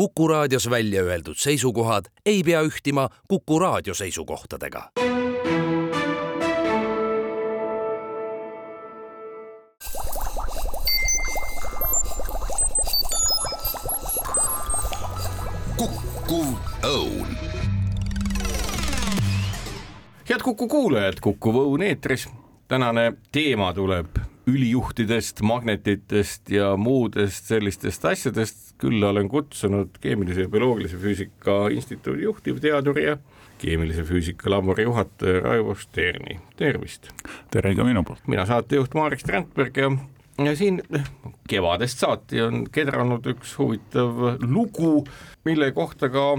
[0.00, 4.90] Kuku raadios välja öeldud seisukohad ei pea ühtima Kuku raadio seisukohtadega.
[15.76, 16.48] kukkuv
[16.84, 17.36] õun
[20.28, 22.28] head Kuku kuulajad, Kuku Õun eetris.
[22.68, 28.66] tänane teema tuleb ülijuhtidest, magnetitest ja muudest sellistest asjadest.
[28.80, 33.18] külla olen kutsunud keemilise ja bioloogilise füüsika instituudi juhtivteaduri ja
[33.58, 37.10] keemilise füüsika labori juhataja Raivo Sterni, tervist.
[37.50, 38.24] tere ka minu poolt.
[38.26, 39.90] mina saatejuht Marek Strandberg ja
[40.44, 40.82] ja siin
[41.48, 45.04] kevadest saati on kedranud üks huvitav lugu,
[45.44, 46.38] mille kohta ka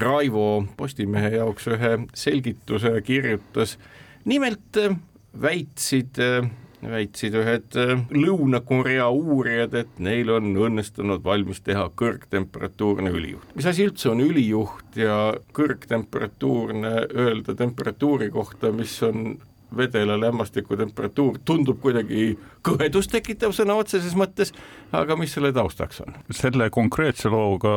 [0.00, 3.78] Raivo Postimehe jaoks ühe selgituse kirjutas.
[4.24, 4.96] nimelt äh,
[5.42, 6.50] väitsid, äh,
[6.82, 13.54] väitsid ühed äh, Lõuna-Korea uurijad, et neil on õnnestunud valmis teha kõrgtemperatuurne ülijuht.
[13.58, 15.18] mis asi üldse on ülijuht ja
[15.56, 19.38] kõrgtemperatuurne öelda temperatuuri kohta, mis on
[19.76, 22.32] vedela lämmastiku temperatuur tundub kuidagi
[22.64, 24.52] kõhedust tekitav sõna otseses mõttes,
[24.96, 26.14] aga mis selle taustaks on?
[26.34, 27.74] selle konkreetse looga,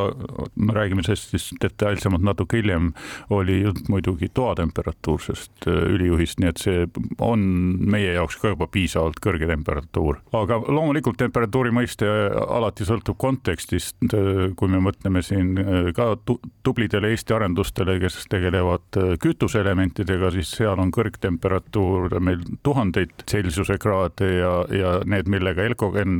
[0.56, 2.92] me räägime sellest siis detailsemalt natuke hiljem,
[3.30, 6.86] oli jutt muidugi toatemperatuursest äh, ülijuhist, nii et see
[7.20, 7.44] on
[7.92, 10.22] meie jaoks ka juba piisavalt kõrge temperatuur.
[10.38, 16.14] aga loomulikult temperatuuri mõiste alati sõltub kontekstist, äh, kui me mõtleme siin äh, ka
[16.62, 21.81] tublidele Eesti arendustele, kes tegelevad kütuseelementidega, siis seal on kõrgtemperatuur
[22.20, 26.18] meil tuhandeid Celsiuse kraade ja, ja need, millega Elcogen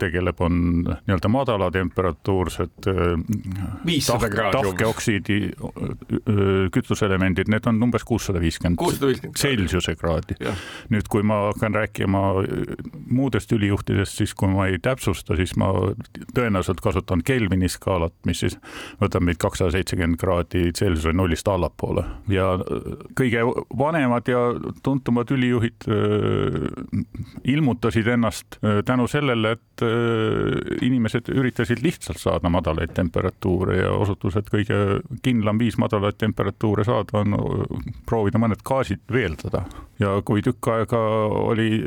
[0.00, 5.38] tegeleb, on nii-öelda madala temperatuursed tahke, tahkeoksiidi
[6.74, 8.80] kütuseelemendid, need on umbes kuussada viiskümmend
[9.38, 10.38] Celsiuse kraadi.
[10.90, 12.22] nüüd, kui ma hakkan rääkima
[13.10, 15.70] muudest ülijuhtidest, siis kui ma ei täpsusta, siis ma
[16.34, 18.58] tõenäoliselt kasutan Kelvini skaalat, mis siis
[19.02, 22.04] võtab meid kakssada seitsekümmend kraadi Celsiuse nullist allapoole.
[22.28, 22.54] Ja
[23.18, 23.44] kõige
[23.78, 24.46] vanemad ja
[25.04, 25.84] tuntumad ülijuhid
[27.44, 29.82] ilmutasid ennast tänu sellele, et
[30.82, 37.20] inimesed üritasid lihtsalt saada madalaid temperatuure ja osutus, et kõige kindlam viis madalaid temperatuure saada
[37.20, 37.36] on
[38.08, 39.64] proovida mõned gaasid veeldada.
[40.00, 41.00] ja kui tükk aega
[41.52, 41.84] oli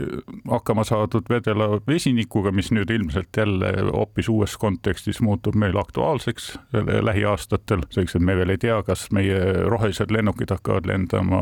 [0.50, 6.60] hakkama saadud vedela vesinikuga, mis nüüd ilmselt jälle hoopis uues kontekstis muutub meil aktuaalseks
[7.02, 11.42] lähiaastatel, selleks et me veel ei tea, kas meie rohelised lennukid hakkavad lendama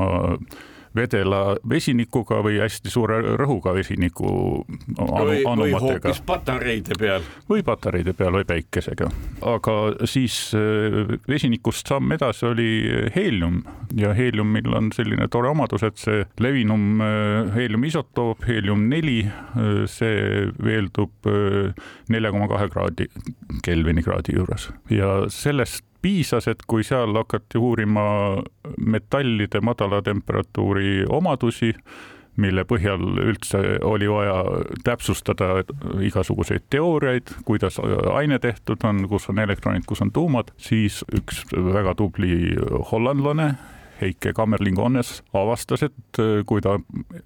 [0.96, 4.30] vedela vesinikuga või hästi suure rõhuga vesiniku
[4.98, 7.26] anu, või, või hoopis patareide peal.
[7.50, 9.10] või patareide peal või päikesega.
[9.54, 9.76] aga
[10.10, 12.70] siis äh, vesinikust samm edasi oli
[13.16, 13.62] heelium
[13.96, 19.84] ja heeliumil on selline tore omadus, et see levinum äh, heeliumi isotoop, heelium neli, äh,
[19.92, 21.12] see veeldub
[22.12, 23.08] nelja koma kahe kraadi
[23.66, 28.04] Kelvini kraadi juures ja sellest piisas, et kui seal hakati uurima
[28.78, 31.72] metallide madala temperatuuri omadusi,
[32.42, 34.42] mille põhjal üldse oli vaja
[34.84, 35.64] täpsustada
[36.04, 37.80] igasuguseid teooriaid, kuidas
[38.14, 42.36] aine tehtud on, kus on elektronid, kus on tuumad, siis üks väga tubli
[42.92, 43.54] hollandlane
[44.02, 46.76] Heike Kammerling-Onnes avastas, et äh, kui ta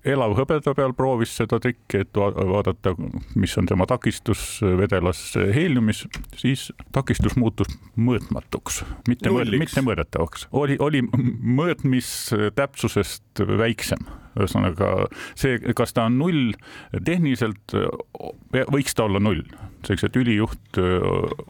[0.06, 2.94] elavhõbeda peal proovis seda trikki, et vaadata,
[3.40, 6.06] mis on tema takistus vedelas heeliumis,
[6.38, 10.48] siis takistus muutus mõõtmatuks, mitte, mitte mõõdetavaks.
[10.52, 14.00] oli, oli mõõtmistäpsusest väiksem.
[14.40, 15.08] Ühesõnaga
[15.38, 16.54] see, kas ta on null,
[17.04, 17.74] tehniliselt
[18.72, 19.42] võiks ta olla null,
[19.86, 20.80] selleks et ülijuht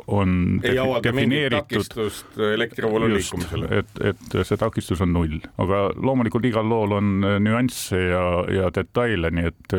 [0.07, 0.33] on
[0.65, 3.69] ei avalda mingit takistust elektrivoolu liikumisele.
[3.81, 7.11] et, et see takistus on null, aga loomulikult igal lool on
[7.43, 8.23] nüansse ja,
[8.53, 9.77] ja detaile, nii et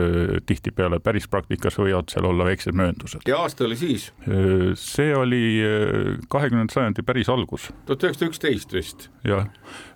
[0.49, 3.27] tihtipeale päris praktikas võivad seal olla väiksed mööndused.
[3.31, 4.11] ja aasta oli siis?
[4.81, 5.43] see oli
[6.31, 7.71] kahekümnenda sajandi päris algus.
[7.87, 9.09] tuhat üheksasada üksteist vist?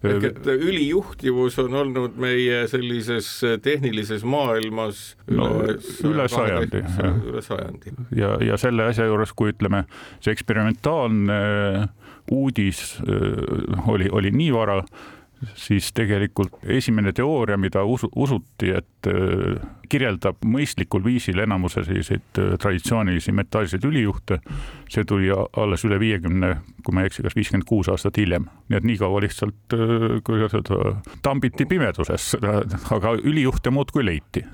[0.04, 5.48] ehk et ülijuhtivus on olnud meie sellise sellises tehnilises maailmas no,
[6.04, 6.82] üle sajandi.
[7.28, 7.92] üle sajandi.
[8.16, 9.84] ja, ja selle asja juures, kui ütleme,
[10.24, 11.38] see eksperimentaalne
[12.32, 14.80] uudis äh, oli, oli nii vara,
[15.58, 19.58] siis tegelikult esimene teooria, mida usu, usuti, et äh,
[19.88, 24.40] kirjeldab mõistlikul viisil enamuse selliseid äh, traditsioonilisi metallseid ülijuhte,
[24.90, 26.54] see tuli alles üle viiekümne,
[26.84, 28.48] kui ma ei eksi, kas viiskümmend kuus aastat hiljem.
[28.68, 32.34] nii et nii kaua lihtsalt, äh, kuidas öelda, tambiti pimeduses,
[32.94, 34.44] aga ülijuhte muudkui leiti.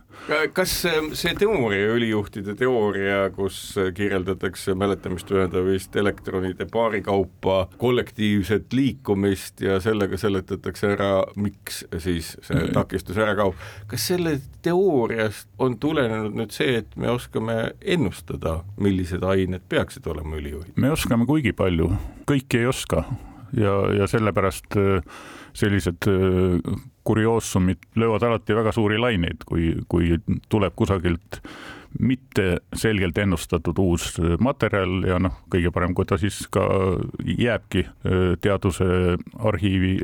[0.53, 0.73] kas
[1.17, 9.81] see teooria, ülijuhtide teooria, kus kirjeldatakse mäletamist mööda vist elektronide paari kaupa kollektiivset liikumist ja
[9.81, 13.57] sellega seletatakse ära, miks siis see takistus ära kaob,
[13.91, 20.07] kas selle teooria teooriast on tulenenud nüüd see, et me oskame ennustada, millised ained peaksid
[20.07, 20.77] olema ülijuhid?
[20.77, 21.91] me oskame kuigi palju,
[22.29, 23.05] kõiki ei oska.
[23.51, 25.03] Ja, ja sellepärast äh,
[25.59, 31.41] sellised äh, kurioosumid löövad alati väga suuri laineid, kui, kui tuleb kusagilt
[31.99, 36.63] mitte selgelt ennustatud uus materjal ja noh, kõige parem, kui ta siis ka
[37.27, 38.87] jääbki äh, teaduse
[39.51, 39.97] arhiivi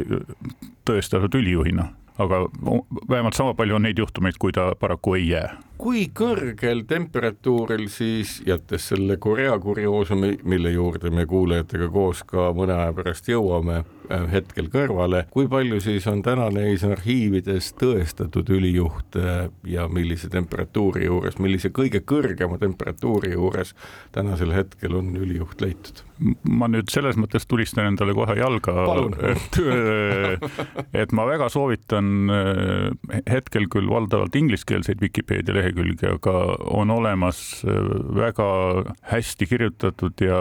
[0.86, 1.86] tõestatud ülijuhina
[2.18, 2.46] aga
[3.08, 8.40] vähemalt sama palju on neid juhtumeid, kui ta paraku ei jää kui kõrgel temperatuuril siis,
[8.46, 14.26] jättes selle Korea kurioosumi, mille juurde me kuulajatega koos ka mõne aja pärast jõuame, äh,
[14.32, 21.38] hetkel kõrvale, kui palju siis on täna neis arhiivides tõestatud ülijuhte ja millise temperatuuri juures,
[21.38, 23.74] millise kõige kõrgema temperatuuri juures
[24.16, 26.06] tänasel hetkel on ülijuht leitud?
[26.48, 28.72] ma nüüd selles mõttes tulistan endale kohe jalga,
[29.32, 30.46] et, äh,
[31.02, 37.64] et ma väga soovitan äh, hetkel küll valdavalt ingliskeelseid Vikipeedia lehekülgi, lehekülge, aga on olemas
[37.64, 37.74] äh,
[38.16, 38.46] väga
[39.10, 40.40] hästi kirjutatud ja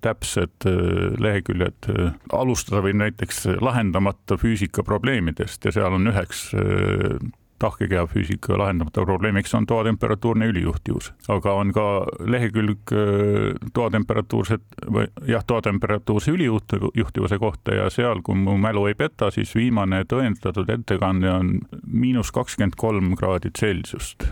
[0.00, 1.90] täpsed äh, leheküljed.
[2.32, 7.18] alustada võib näiteks lahendamata füüsika probleemidest ja seal on üheks äh,
[7.64, 11.86] tahkekeha füüsika lahendamata probleemiks on toatemperatuurne ülijuhtivus, aga on ka
[12.20, 14.62] lehekülg äh, toatemperatuurset
[15.28, 21.32] jah, toatemperatuurse ülijuhtivuse kohta ja seal, kui mu mälu ei peta, siis viimane tõendatud ettekanne
[21.32, 21.54] on
[21.86, 24.28] miinus kakskümmend kolm kraadi Celsiust.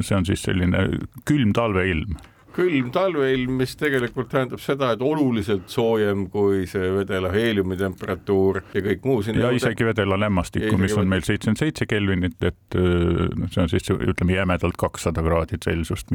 [0.00, 0.88] see on siis selline
[1.28, 2.16] külm talveilm
[2.56, 8.84] külm talveilm, mis tegelikult tähendab seda, et oluliselt soojem kui see vedela heeliumi temperatuur ja
[8.88, 9.40] kõik muu siin.
[9.40, 13.92] ja isegi vedela lämmastikku, mis on meil seitsekümmend seitse Kelvinit, et noh, see on siis
[13.92, 16.12] ütleme jämedalt kakssada kraadi Celsiust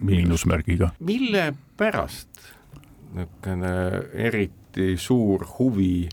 [0.00, 0.92] miinusmärgiga.
[1.00, 2.54] mille pärast
[3.14, 3.74] niisugune
[4.28, 6.08] eriti suur huvi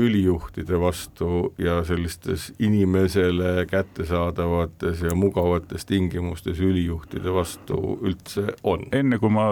[0.00, 8.86] ülijuhtide vastu ja sellistes inimesele kättesaadavates ja mugavates tingimustes ülijuhtide vastu üldse on?
[8.96, 9.50] enne kui ma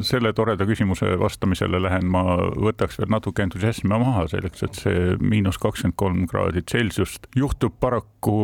[0.00, 2.24] selle toreda küsimuse vastamisele lähen, ma
[2.56, 8.38] võtaks veel natuke entusiasmi maha selleks, et see miinus kakskümmend kolm kraadi Celsiust juhtub paraku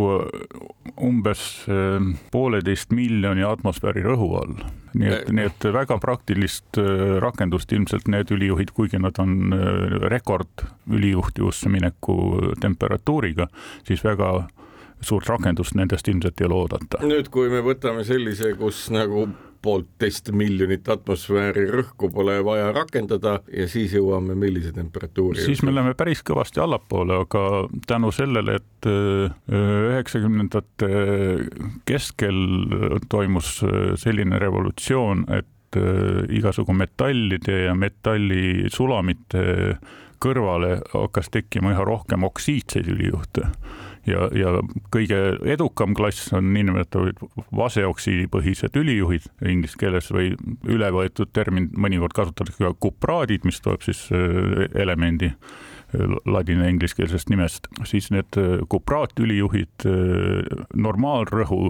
[1.00, 4.64] umbes eh, pooleteist miljoni atmosfääri rõhu all
[4.98, 9.96] nii et, nii et väga praktilist äh, rakendust ilmselt need ülijuhid, kuigi nad on äh,
[11.34, 13.48] rekord ülijuhtivusse mineku temperatuuriga,
[13.84, 14.48] siis väga
[15.00, 16.98] suurt rakendust nendest ilmselt ei ole oodata.
[17.02, 19.28] nüüd, kui me võtame sellise, kus nagu
[19.64, 25.40] poolteist miljonit atmosfääri rõhku pole vaja rakendada ja siis jõuame millise temperatuuri?
[25.40, 29.32] siis me läheme päris kõvasti allapoole, aga tänu sellele, et äh,
[29.90, 30.90] üheksakümnendate
[31.86, 32.36] keskel
[33.08, 39.44] toimus äh, selline revolutsioon, et äh, igasugu metallide ja metallisulamite
[40.24, 43.48] kõrvale hakkas tekkima üha rohkem oksiidseid ülijuhte
[44.08, 44.54] ja, ja
[44.94, 45.18] kõige
[45.54, 47.20] edukam klass on niinimetatud
[47.56, 50.32] vaseoksiidipõhised ülijuhid inglise keeles või
[50.70, 55.32] üle võetud termin, mõnikord kasutatakse ka kupraadid, mis tuleb siis äh, elemendi
[56.24, 61.60] ladina-ingliskeelsest nimest, siis need äh, kupraatülijuhid, äh, normaalrõhu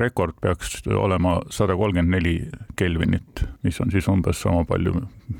[0.00, 2.34] rekord peaks olema sada kolmkümmend neli
[2.78, 4.94] Kelvinit, mis on siis umbes sama palju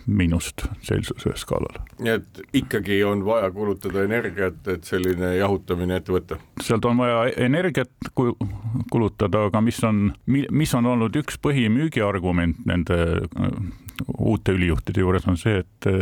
[0.07, 1.81] miinust Celsiuse skaalal.
[1.99, 6.41] nii et ikkagi on vaja kulutada energiat, et selline jahutamine ette võtta?
[6.63, 12.99] sealt on vaja energiat kulutada, aga mis on, mis on olnud üks põhimüügiargument nende
[14.19, 15.95] uute ülijuhtide juures on see, et äh,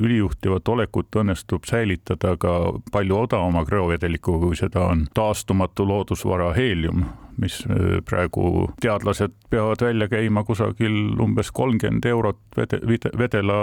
[0.00, 2.58] ülijuhtivat olekut õnnestub säilitada ka
[2.92, 7.06] palju odavama krüovedelikuga, kui seda on taastumatu loodusvara heelium
[7.38, 12.80] mis äh, praegu teadlased peavad välja käima kusagil umbes kolmkümmend eurot vede,
[13.18, 13.58] vedela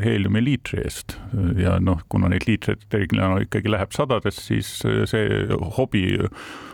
[0.00, 1.18] heeliumi liitri eest.
[1.58, 6.06] ja noh, kuna neid liitreid reeglina ikkagi läheb sadades, siis äh, see hobi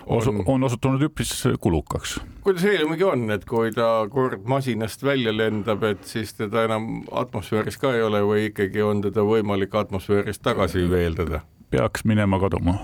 [0.07, 2.19] osu, on, on osutunud üpris kulukaks.
[2.49, 7.77] Kuidas heeliumiga on, et kui ta kord masinast välja lendab, et siis teda enam atmosfääris
[7.77, 11.43] ka ei ole või ikkagi on teda võimalik atmosfäärist tagasi veeldada?
[11.69, 12.79] peaks minema kaduma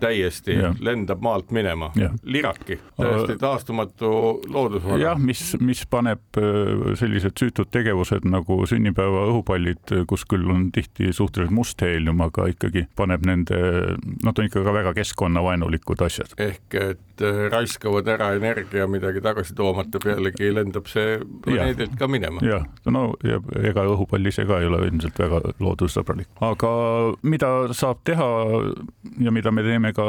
[0.00, 0.72] täiesti ja.
[0.80, 1.90] lendab maalt minema,
[2.22, 4.10] liraki, täiesti taastumatu
[4.48, 4.98] loodusvara.
[5.02, 11.12] jah, mis, mis paneb äh, sellised süütud tegevused nagu sünnipäeva õhupallid, kus küll on tihti
[11.16, 13.60] suhteliselt must heelium, aga ikkagi paneb nende,
[14.24, 16.34] nad on ikka ka väga keskkonnavaenulikud asjad.
[16.40, 22.44] ehk et äh, raiskavad ära energia midagi tagasi toomata, pealegi lendab see planeedilt ka minema.
[22.46, 26.72] jah, no ja ega õhupall ise ka ei ole ilmselt väga loodussõbralik, aga
[27.22, 28.28] mida saab teha
[29.20, 30.06] ja mida me teeme ka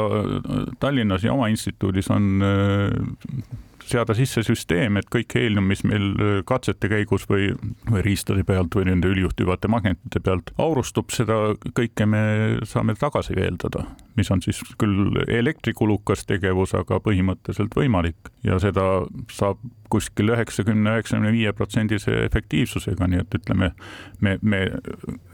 [0.80, 3.60] Tallinnas ja oma instituudis on äh,
[3.92, 7.50] seada sisse süsteem, et kõik heelium, mis meil katsete käigus või,
[7.90, 12.22] või riistade pealt või nende ülijuhtivate magnetite pealt aurustub, seda kõike me
[12.68, 13.84] saame tagasi veeldada,
[14.18, 18.32] mis on siis küll elektrikulukas tegevus, aga põhimõtteliselt võimalik.
[18.46, 19.60] Ja seda saab
[19.92, 23.72] kuskil üheksakümne, üheksakümne viie protsendise efektiivsusega, nii et ütleme,
[24.20, 24.62] me, me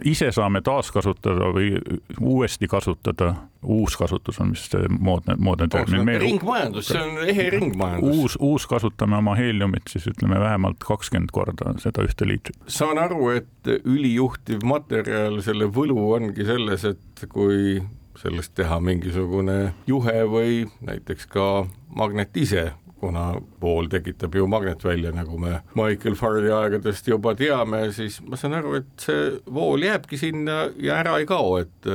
[0.08, 1.76] ise saame taaskasutada või
[2.18, 6.08] uuesti kasutada uuskasutus on vist see moodne, moodne termin.
[6.22, 8.16] ringmajandus, see on ehe ringmajandus.
[8.16, 12.58] uus, uus kasutame oma heeliumit siis ütleme vähemalt kakskümmend korda seda ühte liitrit.
[12.66, 17.80] saan aru, et ülijuhtiv materjal, selle võlu ongi selles, et kui
[18.18, 21.48] sellest teha mingisugune juhe või näiteks ka
[21.94, 23.28] magnet ise, kuna
[23.62, 28.80] vool tekitab ju magnetvälja, nagu me Michael Faraday aegadest juba teame, siis ma saan aru,
[28.80, 31.88] et see vool jääbki sinna ja ära ei kao, et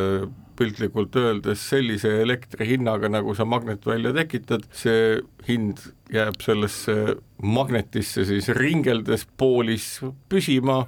[0.58, 5.18] piltlikult öeldes sellise elektri hinnaga, nagu sa magnetvälja tekitad, see
[5.48, 5.82] hind
[6.14, 9.98] jääb sellesse magnetisse siis ringeldes poolis
[10.30, 10.84] püsima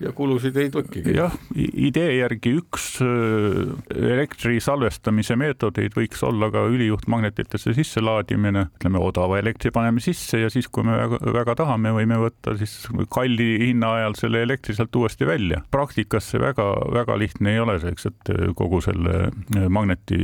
[0.00, 1.14] ja kulusid ei tekigi.
[1.16, 9.38] jah, idee järgi üks äh, elektri salvestamise meetodeid võiks olla ka ülijuhtmagnetitesse sisselaadimine, ütleme odava
[9.40, 12.74] elektri paneme sisse ja siis, kui me väga, väga tahame, võime võtta siis
[13.12, 15.62] kalli hinna ajal selle elektri sealt uuesti välja.
[15.70, 20.20] praktikas see väga-väga lihtne ei ole selleks, et kogu selle äh, magneti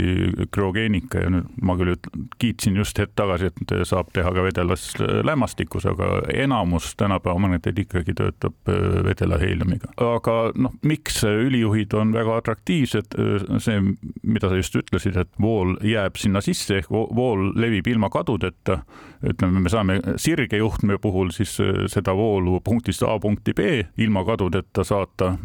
[0.53, 4.91] krüogeenika ja nüüd ma küll ütlen, kiitsin just hetk tagasi, et saab teha ka vedelas
[5.01, 9.93] lämmastikus, aga enamus tänapäeva magneteid ikkagi töötab äh, vedela heil Williamiga.
[9.97, 13.17] aga noh, miks ülijuhid on väga atraktiivsed,
[13.63, 13.79] see,
[14.23, 18.83] mida sa just ütlesid, et vool jääb sinna sisse ehk vool levib ilma kadudeta.
[19.23, 21.57] ütleme, me saame sirge juhtme puhul siis
[21.93, 25.37] seda voolu punktist A punkti B ilma kadudeta saata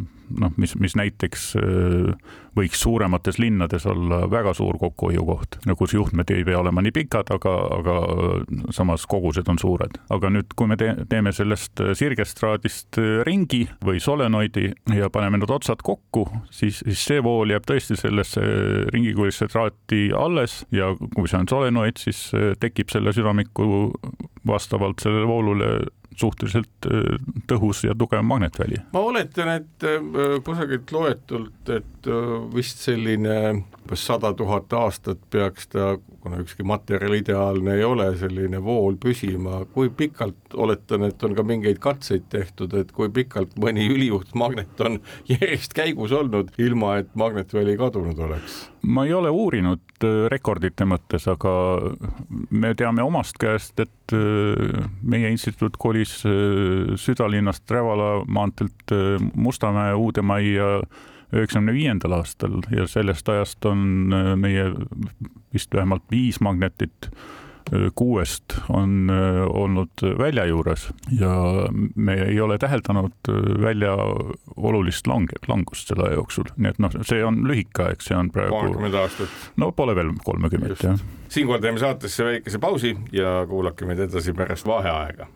[0.41, 6.45] noh, mis, mis näiteks äh, võiks suuremates linnades olla väga suur kokkuhoiukoht, kus juhtmed ei
[6.47, 7.97] pea olema nii pikad, aga, aga
[8.75, 9.99] samas kogused on suured.
[10.09, 11.93] aga nüüd, kui me te teeme sellest äh,
[13.27, 18.43] ringi või solenoidi ja paneme need otsad kokku, siis, siis see vool jääb tõesti sellesse
[18.93, 23.91] ringikuulisse traati alles ja kui see on solenoid, siis äh, tekib selle südamiku
[24.47, 25.71] vastavalt sellele voolule
[26.17, 27.17] suhteliselt äh,
[27.49, 28.81] tõhus ja tugev magnetväli.
[28.93, 30.01] ma oletan, et äh,
[30.43, 35.95] kusagilt loetult, et äh, vist selline sada tuhat aastat peaks ta,
[36.27, 41.45] kuna ükski materjal ideaalne ei ole, selline vool püsima, kui pikalt, oletan, et on ka
[41.47, 44.99] mingeid katseid tehtud, et kui pikalt mõni ülijuhtmagnet on
[45.33, 48.65] järjest käigus olnud, ilma et magnetväli kadunud oleks?
[48.87, 51.51] ma ei ole uurinud rekordite mõttes, aga
[52.55, 54.15] me teame omast käest, et
[55.01, 56.21] meie instituut kolis
[57.01, 58.95] südalinnast Rävala maanteelt
[59.35, 60.69] Mustamäe Uude Majja
[61.33, 64.69] üheksakümne viiendal aastal ja sellest ajast on äh, meie
[65.53, 70.87] vist vähemalt viis magnetit äh, kuuest on äh, olnud välja juures
[71.19, 71.33] ja
[71.95, 73.31] me ei ole täheldanud
[73.61, 73.95] välja
[74.55, 78.55] olulist lange, langust selle jooksul, nii et noh, see on lühike aeg, see on praegu.
[78.55, 79.35] kolmkümmend aastat.
[79.57, 81.03] no pole veel kolmekümmet jah.
[81.27, 85.27] siinkohal teeme saatesse väikese pausi ja kuulake meid edasi pärast vaheaega.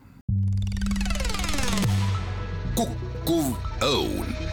[2.79, 4.50] kukkuv õun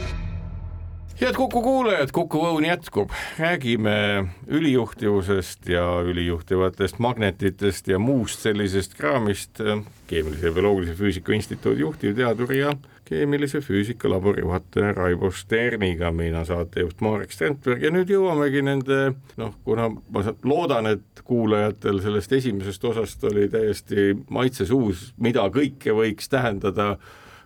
[1.21, 9.59] head Kuku kuulajad, Kuku Õun jätkub, räägime ülijuhtivusest ja ülijuhtivatest magnetitest ja muust sellisest kraamist
[10.07, 12.73] Keemilise ja Bioloogilise Füüsika Instituudi juhtivteadur ja
[13.09, 18.99] keemilise füüsika labori juhataja Raivo Sterniga, mina saatejuht Marek Strandberg ja nüüd jõuamegi nende
[19.41, 25.97] noh, kuna ma loodan, et kuulajatel sellest esimesest osast oli täiesti maitse suus, mida kõike
[25.99, 26.95] võiks tähendada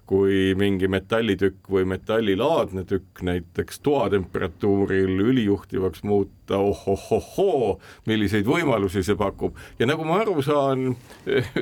[0.08, 7.78] kui mingi metallitükk või metallilaadne tükk näiteks toatemperatuuril ülijuhtivaks muuta, ohohohoo,
[8.10, 9.56] milliseid võimalusi see pakub.
[9.78, 10.96] Ja nagu ma aru saan,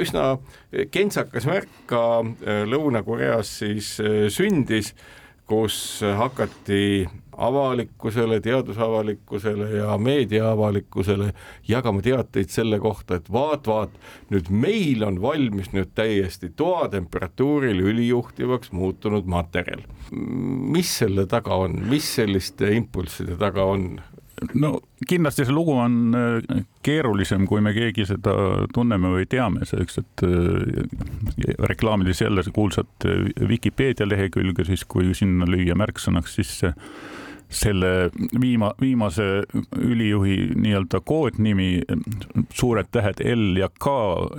[0.02, 0.26] üsna
[0.90, 4.94] kentsakas märk ka äh, Lõuna-Koreas siis äh, sündis,
[5.50, 7.08] kus hakati
[7.40, 11.32] avalikkusele, teadusavalikkusele ja meediaavalikkusele
[11.68, 13.94] jagama teateid selle kohta, et vaat-vaat,
[14.30, 19.82] nüüd meil on valmis nüüd täiesti toatemperatuuril ülijuhtivaks muutunud materjal.
[20.76, 24.00] mis selle taga on, mis selliste impulsside taga on?
[24.54, 24.72] No
[25.08, 28.34] kindlasti see lugu on äh, keerulisem, kui me keegi seda
[28.74, 33.08] tunneme või teame, selleks et äh, reklaamides jälle kuulsat
[33.48, 36.74] Vikipeedia lehekülge, siis kui sinna lüüa märksõnaks sisse
[37.50, 39.42] selle viima, viimase
[39.76, 41.82] ülijuhi nii-öelda koodnimi,
[42.54, 43.94] suured tähed L ja K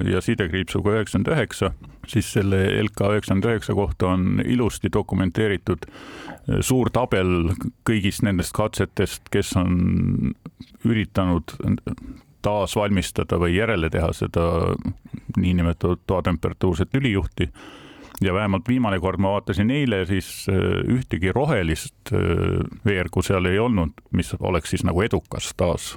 [0.07, 1.73] ja sidekriipsuga üheksakümmend üheksa,
[2.07, 7.51] siis selle LK üheksakümmend üheksa kohta on ilusti dokumenteeritud eh, suur tabel
[7.87, 10.33] kõigist nendest katsetest, kes on
[10.87, 11.55] üritanud
[12.41, 14.47] taasvalmistada või järele teha seda
[15.37, 17.51] niinimetatud toatemperatuurset ülijuhti
[18.21, 22.13] ja vähemalt viimane kord ma vaatasin eile, siis ühtegi rohelist
[22.85, 25.95] veergu seal ei olnud, mis oleks siis nagu edukas taas,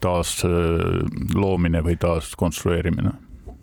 [0.00, 0.40] taas
[1.34, 3.14] loomine või taaskonstrueerimine.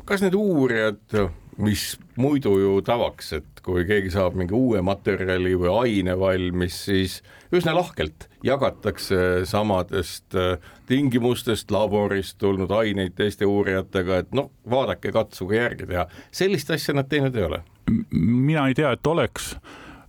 [0.05, 1.17] kas need uurijad
[1.57, 7.19] mis muidu ju tavaks, et kui keegi saab mingi uue materjali või aine valmis, siis
[7.55, 15.57] üsna lahkelt jagatakse samadest äh, tingimustest laborist tulnud aineid teiste uurijatega, et noh, vaadake, katsuge
[15.57, 16.05] järgi teha.
[16.31, 17.63] sellist asja nad teinud ei ole?
[18.11, 19.55] mina ei tea, et oleks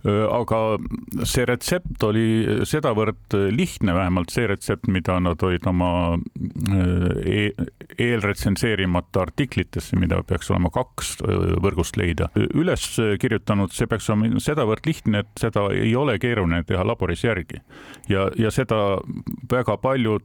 [0.07, 0.59] aga
[1.27, 2.25] see retsept oli
[2.67, 5.89] sedavõrd lihtne, vähemalt see retsept, mida nad olid oma
[7.25, 7.49] e
[7.97, 11.15] eelretsenseerimata artiklitesse, mida peaks olema kaks
[11.63, 12.85] võrgust leida, üles
[13.21, 17.61] kirjutanud, see peaks olema sedavõrd lihtne, et seda ei ole keeruline teha laboris järgi.
[18.09, 18.99] ja, ja seda
[19.51, 20.23] väga paljud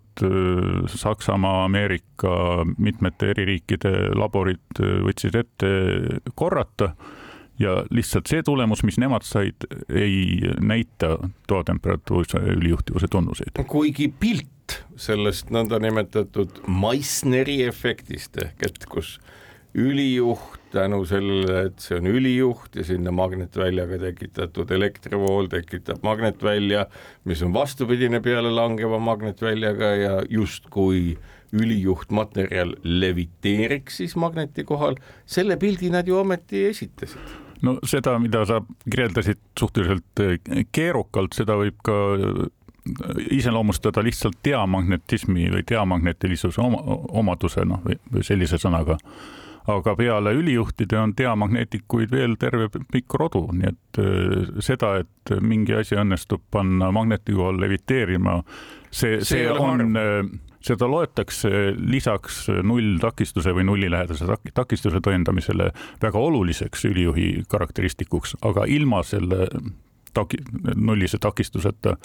[0.92, 5.72] Saksamaa, Ameerika, mitmete eri riikide laborid võtsid ette
[6.38, 6.92] korrata
[7.58, 13.64] ja lihtsalt see tulemus, mis nemad said, ei näita toatemperatuurse ülijuhtivuse tunnuseid.
[13.66, 14.48] kuigi pilt
[14.96, 19.18] sellest nõndanimetatud Meissneri efektist ehk et kus
[19.74, 26.86] ülijuht tänu sellele, et see on ülijuht ja sinna magnetväljaga tekitatud elektrivool tekitab magnetvälja,
[27.28, 31.18] mis on vastupidine peale langeva magnetväljaga ja justkui
[31.52, 37.20] ülijuhtmaterjal leviteeriks siis magneti kohal, selle pildi nad ju ometi esitasid.
[37.62, 38.58] No seda, mida sa
[38.90, 42.40] kirjeldasid suhteliselt eh, keerukalt, seda võib ka eh,
[43.36, 46.80] iseloomustada lihtsalt diamagnetismi või diamagnetilisuse oma,
[47.22, 48.98] omadusena või, või sellise sõnaga.
[49.70, 55.74] aga peale ülijuhtide on diamagneetikuid veel terve pikk rodu, nii et äh, seda, et mingi
[55.74, 58.40] asi õnnestub panna magneti kohal leviteerima,
[58.90, 65.70] see, see, see on, on seda loetakse lisaks nulltakistuse või nullilähedase takistuse tõendamisele
[66.02, 69.48] väga oluliseks ülijuhi karakteristikuks, aga ilma selle
[70.14, 70.42] taki-,
[70.74, 71.96] nullise takistuseta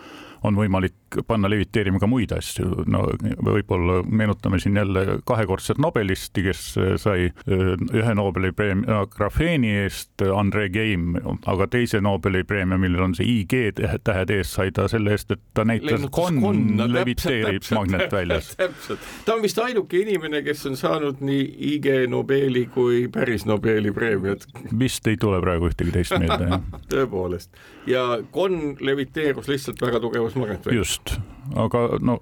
[0.46, 3.04] on võimalik panna leviteerima ka muid asju, no
[3.44, 6.64] võib-olla meenutame siin jälle kahekordset Nobelisti, kes
[7.02, 11.16] sai äh, ühe Nobeli preemia grafeeni eest, Andre Geim,
[11.50, 15.44] aga teise Nobeli preemia, millel on see IG tähed ees, sai ta selle eest, et
[15.58, 18.54] ta näitas, konn no, leviteerib magnetväljas.
[18.60, 23.94] täpselt, ta on vist ainuke inimene, kes on saanud nii IG Nobeli kui päris Nobeli
[23.96, 24.48] preemiat.
[24.78, 26.68] vist ei tule praegu ühtegi teist meelde, jah.
[26.94, 27.50] tõepoolest,
[27.90, 27.97] ja
[28.32, 30.78] konn leviteerus lihtsalt väga tugevalt tugevus magnet või?
[30.80, 31.18] just,
[31.56, 32.20] aga no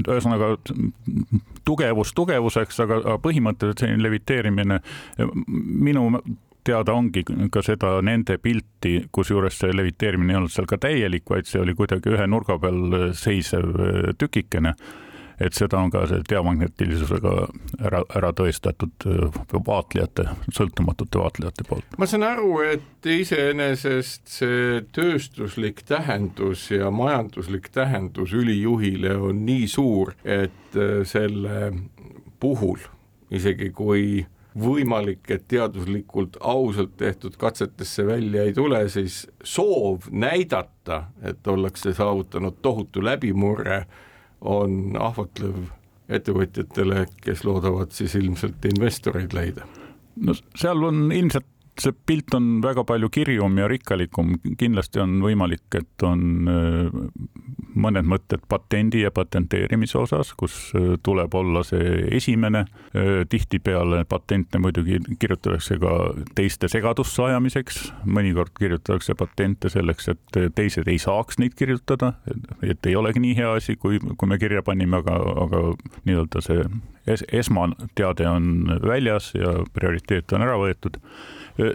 [0.00, 0.54] ühesõnaga
[1.66, 4.80] tugevus tugevuseks, aga põhimõtteliselt selline leviteerimine
[5.54, 6.06] minu
[6.64, 11.48] teada ongi ka seda nende pilti, kusjuures see leviteerimine ei olnud seal ka täielik, vaid
[11.48, 13.70] see oli kuidagi ühe nurga peal seisev
[14.20, 14.74] tükikene
[15.40, 17.34] et seda on ka see diamagnetilisusega
[17.88, 21.98] ära, ära tõestatud äh, vaatlejate, sõltumatute vaatlejate poolt.
[21.98, 30.14] ma saan aru, et iseenesest see tööstuslik tähendus ja majanduslik tähendus ülijuhile on nii suur,
[30.24, 31.72] et äh, selle
[32.40, 32.78] puhul,
[33.30, 34.26] isegi kui
[34.60, 42.58] võimalik, et teaduslikult ausalt tehtud katsetesse välja ei tule, siis soov näidata, et ollakse saavutanud
[42.62, 43.84] tohutu läbimurre
[44.40, 45.68] on ahvatlev
[46.10, 49.66] ettevõtjatele, kes loodavad siis ilmselt investoreid leida.
[50.16, 51.46] no seal on ilmselt
[51.80, 56.98] see pilt on väga palju kirjum ja rikkalikum, kindlasti on võimalik, et on äh,
[57.80, 62.64] mõned mõtted patendi ja patenteerimise osas, kus äh, tuleb olla see esimene.
[62.94, 65.94] Äh, tihtipeale patente muidugi kirjutatakse ka
[66.38, 72.14] teiste segadusse ajamiseks, mõnikord kirjutatakse patente selleks, et teised ei saaks neid kirjutada,
[72.62, 75.66] et ei olegi nii hea asi, kui, kui me kirja panime, aga, aga
[76.04, 76.64] nii-öelda see
[77.10, 80.98] es esmateade on väljas ja prioriteet on ära võetud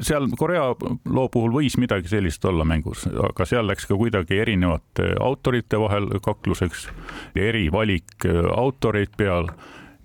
[0.05, 0.67] seal Korea
[1.05, 6.09] loo puhul võis midagi sellist olla mängus, aga seal läks ka kuidagi erinevate autorite vahel
[6.25, 6.87] kakluseks,
[7.35, 9.51] erivalik autoreid peal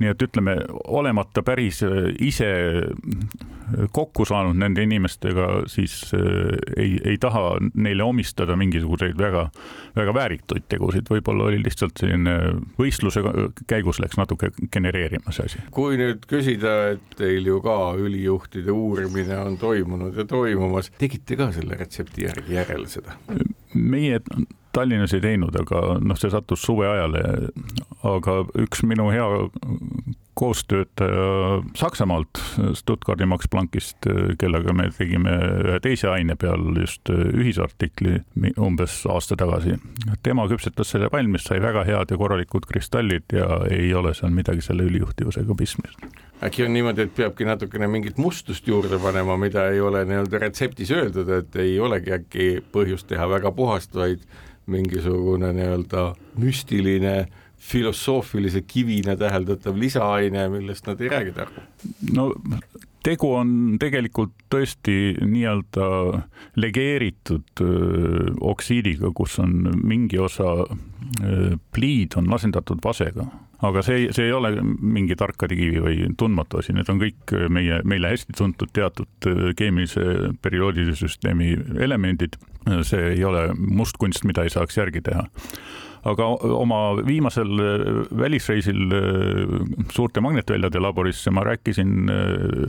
[0.00, 0.56] nii et ütleme,
[0.88, 2.50] olemata päris äh, ise
[3.94, 9.46] kokku saanud nende inimestega, siis äh, ei, ei taha neile omistada mingisuguseid väga,
[9.96, 12.36] väga väärituid tegusid, võib-olla oli lihtsalt selline
[12.78, 13.22] võistluse
[13.70, 15.64] käigus läks natuke genereerima see asi.
[15.74, 21.50] kui nüüd küsida, et teil ju ka ülijuhtide uurimine on toimunud ja toimumas, tegite ka
[21.54, 23.18] selle retsepti järgi järele seda?
[23.74, 24.20] meie
[24.72, 27.22] Tallinnas ei teinud, aga noh, see sattus suveajale.
[28.06, 29.26] aga üks minu hea
[30.40, 32.40] koostöötaja Saksamaalt,
[32.74, 34.06] Stuttgardi Max Planckist,
[34.40, 35.35] kellega me tegime
[35.66, 38.22] ühe teise aine peal just ühisartikli
[38.56, 39.76] umbes aasta tagasi.
[40.22, 44.64] tema küpsetas selle valmis, sai väga head ja korralikud kristallid ja ei ole seal midagi
[44.64, 46.09] selle ülijuhtivusega pistmist
[46.40, 50.90] äkki on niimoodi, et peabki natukene mingit mustust juurde panema, mida ei ole nii-öelda retseptis
[50.96, 54.24] öeldud, et ei olegi äkki põhjust teha väga puhast, vaid
[54.70, 57.14] mingisugune nii-öelda müstiline
[57.61, 61.66] filosoofilise kivina täheldatav lisaaine, millest nad ei räägi targu?
[62.14, 62.30] no
[63.04, 65.90] tegu on tegelikult tõesti nii-öelda
[66.61, 73.28] legeeritud öö, oksiidiga, kus on mingi osa öö, pliid on asendatud vasega
[73.66, 78.14] aga see, see ei ole mingi tarkadikivi või tundmatu asi, need on kõik meie, meile
[78.14, 82.40] hästi tuntud teatud äh, keemilise perioodilise süsteemi elemendid.
[82.85, 85.25] see ei ole mustkunst, mida ei saaks järgi teha
[86.11, 87.90] aga oma viimasel äh,
[88.23, 89.55] välisreisil äh,
[89.92, 92.11] suurte magnetväljade laborisse ma rääkisin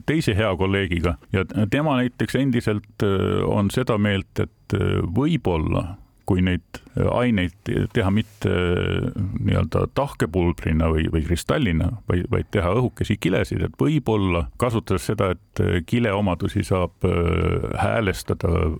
[0.05, 3.07] teise hea kolleegiga ja tema näiteks endiselt
[3.47, 4.75] on seda meelt, et
[5.15, 6.81] võib-olla kui neid
[7.11, 14.45] aineid teha mitte nii-öelda tahkepulbrina või, või kristallina, vaid, vaid teha õhukesi kilesid, et võib-olla
[14.61, 18.71] kasutades seda, et kile omadusi saab äh, häälestada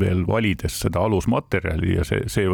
[0.00, 2.48] veel valides seda alusmaterjali ja see, see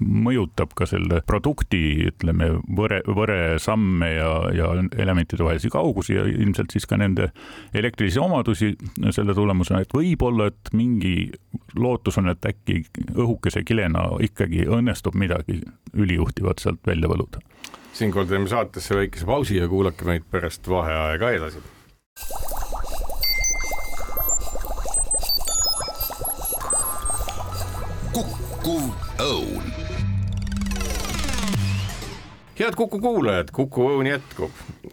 [0.00, 6.88] mõjutab ka selle produkti, ütleme, võre, võresamme ja, ja elementide vahelisi kaugusi ja ilmselt siis
[6.88, 7.30] ka nende
[7.76, 8.72] elektrilisi omadusi
[9.10, 11.30] selle tulemusena, et võib-olla, et mingi
[11.78, 12.82] lootus on, et äkki
[13.14, 15.60] õhukese kilena ikkagi õnnestub midagi
[15.94, 17.42] ülijuhtivat sealt välja võluda.
[17.96, 21.64] siinkohal teeme saatesse väikese pausi ja kuulake meid pärast vaheaega edasi
[28.16, 28.80] Kuku
[29.20, 29.64] Õun
[32.58, 34.50] head Kuku kuulajad, Kuku Õun jätkub.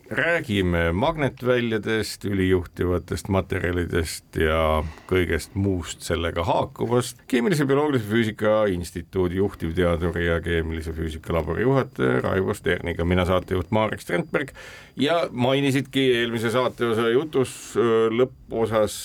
[0.10, 7.22] räägime magnetväljadest, ülijuhtivatest materjalidest ja kõigest muust sellega haakuvast.
[7.28, 14.02] keemilise bioloogilise füüsika instituudi juhtivteadur ja keemilise füüsika labori juhataja Raivo Sterniga, mina saatejuht Marek
[14.02, 14.52] Strandberg
[14.96, 17.76] ja mainisidki eelmise saateosa jutus
[18.12, 18.98] lõpuosas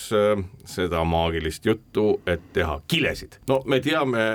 [0.65, 3.39] seda maagilist juttu, et teha kilesid.
[3.47, 4.27] no me teame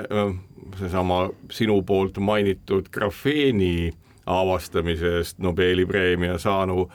[0.79, 3.93] seesama sinu poolt mainitud grafeeni
[4.25, 6.87] avastamise eest Nobeli preemia saanu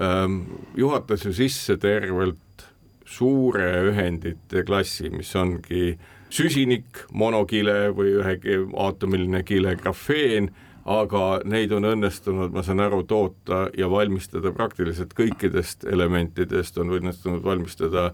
[0.00, 0.42] ähm,
[0.76, 2.66] juhatas ju sisse tervelt
[3.10, 5.96] suure ühendite klassi, mis ongi
[6.30, 10.50] süsinik, monokile või ühe aatomiline kile grafeen,
[10.90, 17.42] aga neid on õnnestunud, ma saan aru, toota ja valmistada praktiliselt kõikidest elementidest, on õnnestunud
[17.44, 18.10] valmistada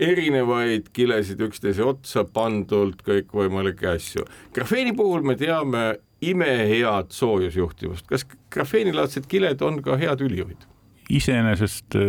[0.00, 4.24] erinevaid kilesid üksteise otsa pandult, kõikvõimalikke asju.
[4.56, 5.84] grafeeni puhul me teame
[6.20, 10.68] imehead soojusjuhtivust, kas grafeenilaadsed kiled on ka head ülijuhid?
[11.10, 12.02] iseenesest äh,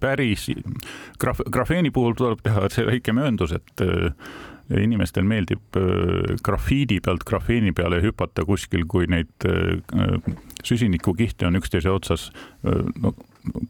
[0.00, 0.50] päris
[1.20, 4.12] graf-, grafeeni puhul tuleb teha see väike mööndus, et äh,
[4.80, 9.48] inimestel meeldib äh, grafiidi pealt grafeeni peale hüpata kuskil, kui neid
[10.64, 12.30] süsinikukihte on üksteise otsas
[12.64, 13.14] no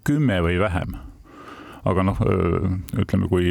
[0.07, 0.99] kümme või vähem.
[1.85, 2.21] aga noh,
[2.97, 3.51] ütleme, kui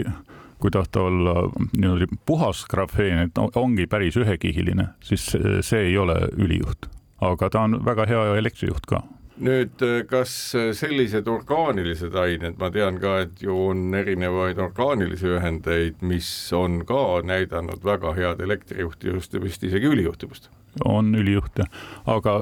[0.63, 1.33] kui tahta olla
[1.77, 5.25] niimoodi puhas grafeen, et ongi päris ühekihiline, siis
[5.59, 6.87] see ei ole ülijuht,
[7.19, 9.01] aga ta on väga hea elektrijuht ka.
[9.43, 10.31] Nüüd, kas
[10.77, 17.01] sellised orgaanilised ained, ma tean ka, et ju on erinevaid orgaanilisi ühendeid, mis on ka
[17.27, 20.51] näidanud väga head elektrijuhtivust ja vist isegi ülijuhtivust?
[20.89, 21.67] on ülijuhte,
[22.09, 22.39] aga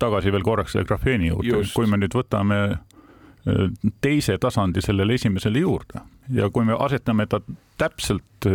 [0.00, 2.60] tagasi veel korraks selle grafeeni juurde, kui me nüüd võtame
[4.00, 6.00] teise tasandi sellele esimesele juurde
[6.34, 7.40] ja kui me asetame ta
[7.78, 8.52] täpselt äh,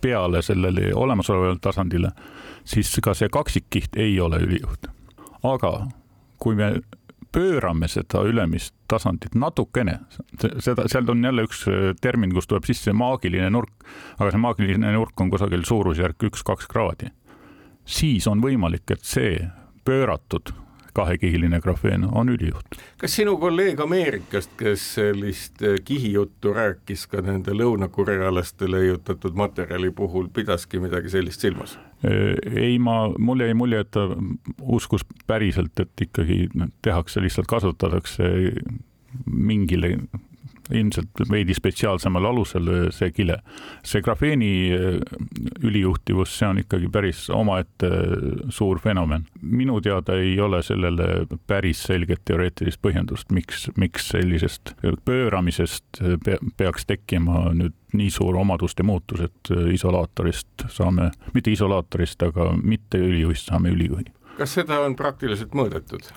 [0.00, 2.12] peale sellele olemasolevale tasandile,
[2.64, 4.88] siis ka see kaksikkiht ei ole ülijuht.
[5.42, 5.72] aga
[6.38, 6.80] kui me
[7.32, 9.98] pöörame seda ülemist tasandit natukene,
[10.60, 13.86] seda, seal on jälle üks äh, termin, kus tuleb sisse maagiline nurk,
[14.18, 17.10] aga see maagiline nurk on kusagil suurusjärk üks-kaks kraadi,
[17.84, 19.48] siis on võimalik, et see
[19.84, 20.52] pööratud
[20.92, 22.76] kahekihiline grafeen on ülijuht.
[22.98, 30.28] kas sinu kolleeg Ameerikast, kes sellist eh, kihijuttu rääkis ka nende lõunakorealaste leiutatud materjali puhul,
[30.34, 31.78] pidaski midagi sellist silmas?
[32.02, 34.08] ei, ma, mulle jäi mulje, et ta
[34.58, 36.48] uskus päriselt, et ikkagi
[36.82, 38.32] tehakse, lihtsalt kasutatakse
[39.26, 39.96] mingile
[40.70, 43.38] ilmselt veidi spetsiaalsemal alusel see kile.
[43.84, 45.00] see grafeeni äh,
[45.64, 47.90] ülijuhtivus, see on ikkagi päris omaette
[48.50, 49.26] suur fenomen.
[49.42, 56.02] minu teada ei ole sellele päris selget teoreetilist põhjendust, miks, miks sellisest pööramisest
[56.56, 63.50] peaks tekkima nüüd nii suur omaduste muutus, et isolaatorist saame, mitte isolaatorist, aga mitte ülijuhist
[63.52, 66.08] saame ülijuhi kas seda on praktiliselt mõõdetud?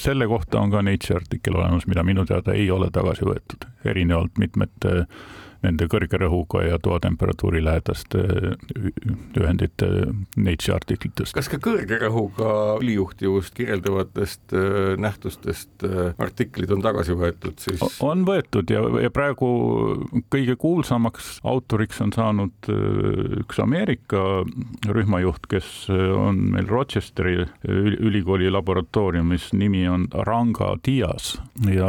[0.00, 4.38] selle kohta on ka Nature artikkel olemas, mida minu teada ei ole tagasi võetud, erinevalt
[4.42, 5.18] mitmete äh,
[5.66, 8.22] nende kõrge rõhuga ja toatemperatuuri lähedaste
[9.36, 9.88] ühendite
[10.36, 11.34] Nature artiklitest.
[11.36, 12.50] kas ka kõrge rõhuga
[12.80, 17.82] ülijuhtivust kirjeldavatest äh, nähtustest äh, artiklid on tagasi võetud siis?
[18.04, 19.48] on võetud ja, ja praegu
[20.32, 24.22] kõige kuulsamaks autoriks on saanud äh, üks Ameerika
[24.86, 31.36] rühmajuht, kes on meil Rochesteri ülikooli laboratooriumis, nimi on Ranga Dias
[31.70, 31.88] ja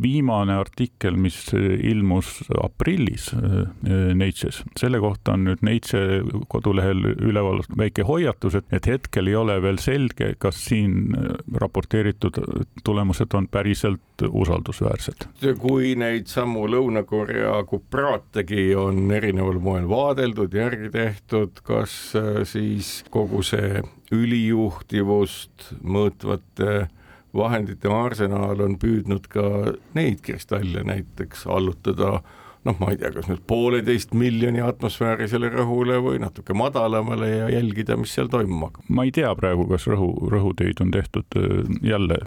[0.00, 3.60] viimane artikkel, mis ilmus aprillis, aprillis äh,
[3.92, 4.62] äh, Nature'is.
[4.78, 9.78] selle kohta on nüüd Nature kodulehel üleval väike hoiatus, et, et hetkel ei ole veel
[9.78, 12.40] selge, kas siin äh, raporteeritud
[12.84, 15.28] tulemused on päriselt usaldusväärsed.
[15.60, 23.82] kui neid samu Lõuna-Korea kupraategi on erineval moel vaadeldud, järgi tehtud, kas siis kogu see
[24.14, 26.86] ülijuhtivust mõõtvate
[27.34, 32.20] vahendite arsenal on püüdnud ka neid kristalle näiteks allutada
[32.64, 37.96] noh, ma ei tea, kas nüüd pooleteist miljoni atmosfäärisele rõhule või natuke madalamale ja jälgida,
[38.00, 38.88] mis seal toimuma hakkab.
[38.88, 41.38] ma ei tea praegu, kas rõhu, rõhutöid on tehtud
[41.84, 42.18] jälle,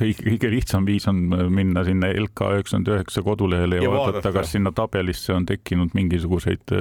[0.00, 1.20] kõige, kõige lihtsam viis on
[1.52, 5.96] minna sinna LK üheksakümmend üheksa kodulehele ja, ja vaadata, vaadata, kas sinna tabelisse on tekkinud
[5.98, 6.76] mingisuguseid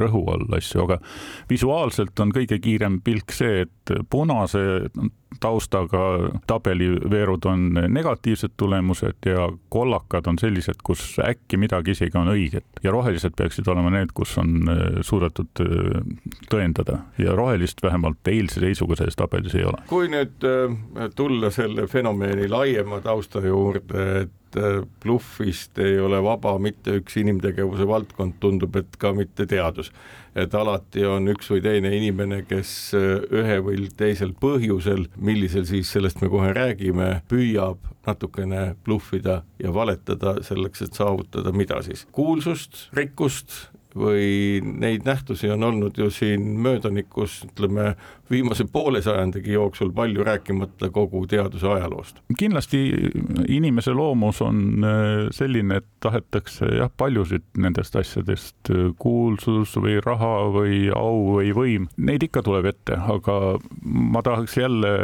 [0.00, 1.00] rõhu all asju, aga
[1.50, 4.62] visuaalselt on kõige kiirem pilk see, et punase
[5.40, 12.82] taustaga tabeliveerud on negatiivsed tulemused ja kollakad on sellised, kus äkki midagi isegi on õiget
[12.84, 16.00] ja rohelised peaksid olema need, kus on äh, suudetud äh,
[16.50, 19.82] tõendada ja rohelist vähemalt eilse seisuga selles tabelis ei ole.
[19.90, 24.36] kui nüüd äh, tulla selle fenomeni laiema tausta juurde, et
[25.02, 29.92] bluffist ei ole vaba mitte üks inimtegevuse valdkond, tundub, et ka mitte teadus.
[30.34, 36.22] et alati on üks või teine inimene, kes ühe või teisel põhjusel, millisel siis sellest
[36.22, 43.70] me kohe räägime, püüab natukene bluffida ja valetada selleks, et saavutada mida siis, kuulsust, rikkust
[43.96, 47.94] või neid nähtusi on olnud ju siin möödanikus, ütleme,
[48.30, 52.20] viimase poole sajandigi jooksul palju rääkimata kogu teaduse ajaloost.
[52.38, 52.80] kindlasti
[53.48, 60.34] inimese loomus on äh, selline, et tahetakse jah, paljusid nendest asjadest, äh, kuulsus või raha
[60.54, 64.94] või au või võim, neid ikka tuleb ette, aga ma tahaks jälle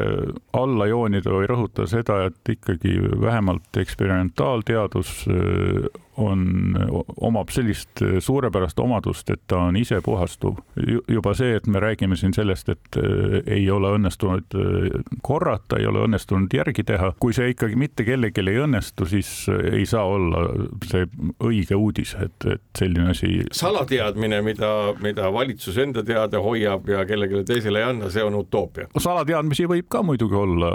[0.53, 6.77] alla joonida või rõhutada seda, et ikkagi vähemalt eksperimentaalteadus äh, on,
[7.21, 10.61] omab sellist suurepärast omadust, et ta on ise puhastuv.
[11.09, 15.87] juba see, et me räägime siin sellest, et äh, ei ole õnnestunud äh, korrata, ei
[15.87, 20.47] ole õnnestunud järgi teha, kui see ikkagi mitte kellelgi ei õnnestu, siis ei saa olla
[20.87, 21.07] see
[21.45, 23.31] õige uudis, et, et selline asi.
[23.57, 24.71] salateadmine, mida,
[25.03, 28.89] mida valitsus enda teada hoiab ja kellelegi teisele ei anna, see on utoopia.
[28.99, 30.73] salateadmisi võib ka muidugi olla.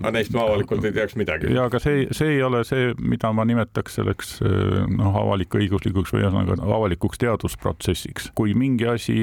[0.00, 1.52] aga neist me avalikult ei teaks midagi.
[1.54, 4.36] ja aga see, see ei ole see, mida ma nimetaks selleks
[4.90, 8.30] noh, avalik-õiguslikuks või ühesõnaga avalikuks teadusprotsessiks.
[8.34, 9.16] kui mingi asi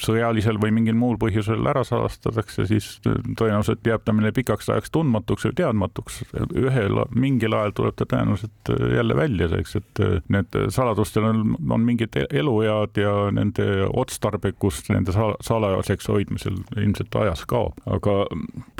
[0.00, 5.48] sõjalisel või mingil muul põhjusel ära salastatakse, siis tõenäoliselt jääb ta meile pikaks ajaks tundmatuks
[5.48, 6.20] või teadmatuks.
[6.56, 12.16] ühel, mingil ajal tuleb ta tõenäoliselt jälle välja, selleks et need saladustel on, on mingid
[12.30, 18.16] eluead ja nende otstarbekus nende salajaseks hoidmisel ilmselt ajas kaob, aga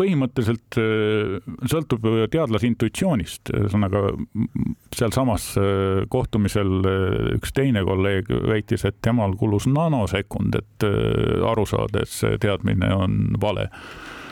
[0.00, 0.78] põhimõtteliselt
[1.70, 4.10] sõltub teadlase intuitsioonist, ühesõnaga
[4.96, 5.52] sealsamas
[6.08, 12.12] kohtumisel eh, üks teine kolleeg väitis, et temal kulus nanosekund, et eh, aru saada, et
[12.12, 13.68] see teadmine on vale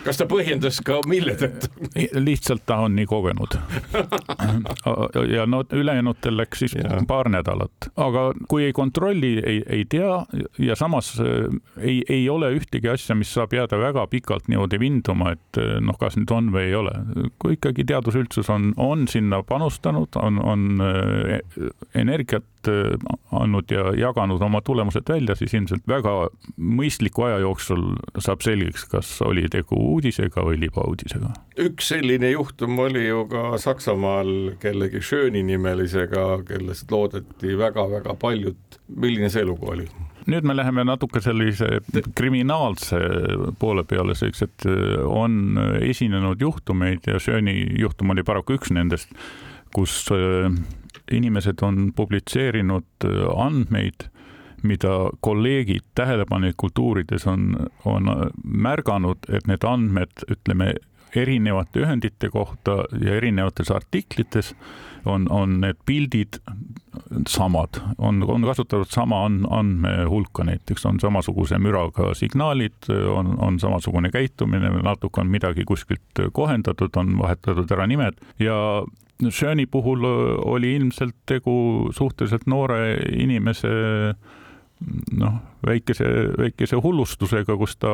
[0.08, 1.68] kas ta põhjendas ka, mille tõttu?
[2.18, 3.56] lihtsalt ta on nii kogenud.
[5.34, 7.00] ja no ülejäänutel läks siis ja.
[7.08, 10.22] paar nädalat, aga kui ei kontrolli, ei, ei tea
[10.64, 15.34] ja samas äh, ei, ei ole ühtegi asja, mis saab jääda väga pikalt niimoodi vinduma,
[15.36, 16.94] et äh, noh, kas nüüd on või ei ole.
[17.38, 21.38] kui ikkagi teadusüldsus on, on sinna panustanud, on, on äh,
[21.94, 22.46] energiat
[23.32, 26.14] andnud ja jaganud oma tulemused välja, siis ilmselt väga
[26.56, 27.84] mõistliku aja jooksul
[28.18, 31.32] saab selgeks, kas oli tegu uudisega või libauudisega.
[31.68, 38.80] üks selline juhtum oli ju ka Saksamaal kellegi Schöni nimelisega, kellest loodeti väga-väga paljut.
[38.88, 39.88] milline see lugu oli?
[40.28, 41.80] nüüd me läheme natuke sellise
[42.16, 42.98] kriminaalse
[43.58, 44.66] poole peale, selleks et
[45.08, 49.12] on esinenud juhtumeid ja Schöni juhtum oli paraku üks nendest,
[49.74, 50.52] kus äh,
[51.12, 54.08] inimesed on publitseerinud äh, andmeid
[54.62, 57.52] mida kolleegid tähelepanelikult uurides on,
[57.84, 58.08] on
[58.44, 60.72] märganud, et need andmed, ütleme,
[61.16, 64.54] erinevate ühendite kohta ja erinevates artiklites
[65.08, 66.36] on, on need pildid
[67.28, 74.70] samad, on, on kasutatud sama andmehulka, näiteks on samasuguse müraga signaalid, on, on samasugune käitumine,
[74.84, 78.58] natuke on midagi kuskilt kohendatud, on vahetatud ära nimed ja
[79.18, 80.04] Schöni puhul
[80.46, 83.72] oli ilmselt tegu suhteliselt noore inimese
[85.18, 86.06] noh, väikese,
[86.38, 87.90] väikese hullustusega, kus ta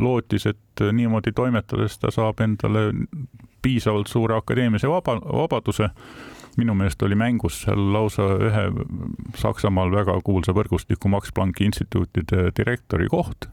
[0.00, 2.90] lootis, et niimoodi toimetades ta saab endale
[3.64, 5.90] piisavalt suure akadeemilise vaba, vabaduse.
[6.54, 8.60] minu meelest oli mängus seal lausa ühe
[9.34, 13.48] Saksamaal väga kuulsa võrgustiku Max Plancki instituutide direktori koht,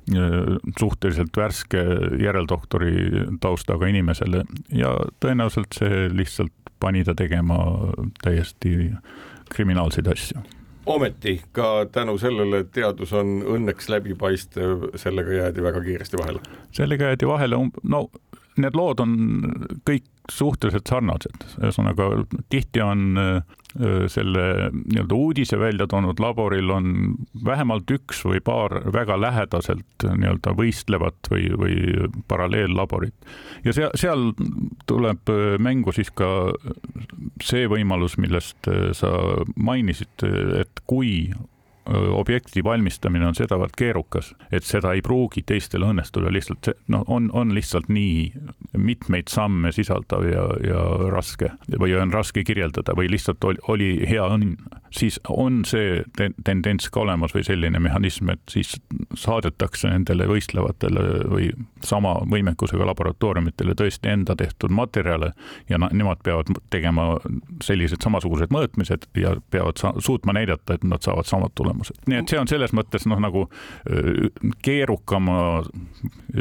[0.78, 1.82] suhteliselt värske
[2.22, 7.60] järeldoktori taustaga inimesele ja tõenäoliselt see lihtsalt pani ta tegema
[8.24, 8.92] täiesti
[9.54, 10.42] kriminaalseid asju
[10.86, 16.42] ometi ka tänu sellele, et teadus on õnneks läbipaistev, sellega jäädi väga kiiresti vahele.
[16.72, 18.02] sellega jäädi vahele, no
[18.58, 19.14] need lood on
[19.88, 22.10] kõik suhteliselt sarnased, ühesõnaga
[22.52, 23.20] tihti on
[24.12, 24.42] selle
[24.76, 26.90] nii-öelda uudise välja toonud laboril on
[27.46, 31.78] vähemalt üks või paar väga lähedaselt nii-öelda võistlevat või, või
[32.28, 33.16] paralleellaborit.
[33.64, 34.34] ja seal, seal
[34.92, 35.32] tuleb
[35.64, 36.52] mängu siis ka
[37.44, 38.68] see võimalus, millest
[38.98, 39.14] sa
[39.56, 40.28] mainisid,
[40.60, 41.32] et kui
[41.90, 47.30] objekti valmistamine on sedavõrd keerukas, et seda ei pruugi teistel õnnestuda, lihtsalt see noh, on,
[47.34, 48.30] on lihtsalt nii
[48.78, 54.28] mitmeid samme sisaldav ja, ja raske või on raske kirjeldada või lihtsalt oli, oli hea
[54.30, 54.56] õnn,
[54.92, 58.76] siis on see ten tendents ka olemas või selline mehhanism, et siis
[59.18, 61.50] saadetakse nendele võistlevatele või
[61.86, 65.32] sama võimekusega laboratooriumitele tõesti enda tehtud materjale
[65.70, 67.16] ja nemad peavad tegema
[67.64, 71.98] sellised samasugused mõõtmised ja peavad suutma näidata, et nad saavad samad tulemused.
[72.08, 73.48] Nii et see on selles mõttes noh, nagu
[74.66, 75.40] keerukama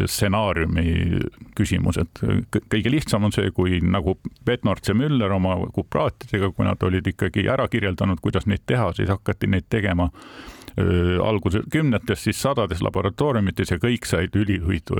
[0.07, 1.21] stsenaariumi
[1.59, 2.23] küsimus, et
[2.73, 7.47] kõige lihtsam on see, kui nagu Betnorts ja Müller oma kupraatidega, kui nad olid ikkagi
[7.51, 10.11] ära kirjeldanud, kuidas neid teha, siis hakati neid tegema
[11.25, 14.93] alguses kümnetes, siis sadades laboratooriumites ja kõik said ülihuid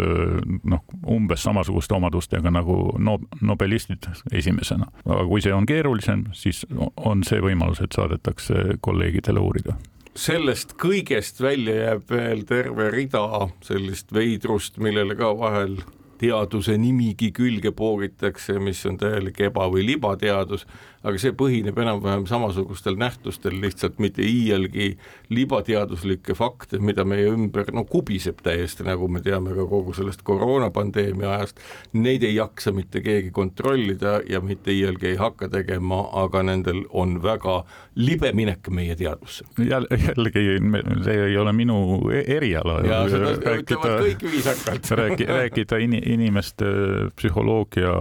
[0.67, 4.91] noh, umbes samasuguste omadustega nagu no, nobelistid esimesena.
[5.07, 6.65] aga kui see on keerulisem, siis
[6.97, 9.79] on see võimalus, et saadetakse kolleegidele uurida
[10.21, 13.23] sellest kõigest välja jääb veel terve rida
[13.63, 15.79] sellist veidrust, millele ka vahel
[16.21, 20.67] teaduse nimigi külge poogitakse, mis on täielik eba- või libateadus
[21.01, 24.93] aga see põhineb enam-vähem samasugustel nähtustel, lihtsalt mitte iialgi
[25.33, 31.31] libateaduslikke fakte, mida meie ümber no kubiseb täiesti, nagu me teame ka kogu sellest koroonapandeemia
[31.39, 31.63] ajast,
[31.97, 37.17] neid ei jaksa mitte keegi kontrollida ja mitte iialgi ei hakka tegema, aga nendel on
[37.25, 37.63] väga
[37.97, 39.45] libe minek meie teadvusse.
[39.57, 40.45] jälle, jällegi
[41.05, 41.79] see ei ole minu
[42.13, 42.81] e-, eriala.
[42.85, 46.69] ja seda ütlevad kõik viisakalt räägi, rääkida in, inimeste
[47.17, 47.97] psühholoogia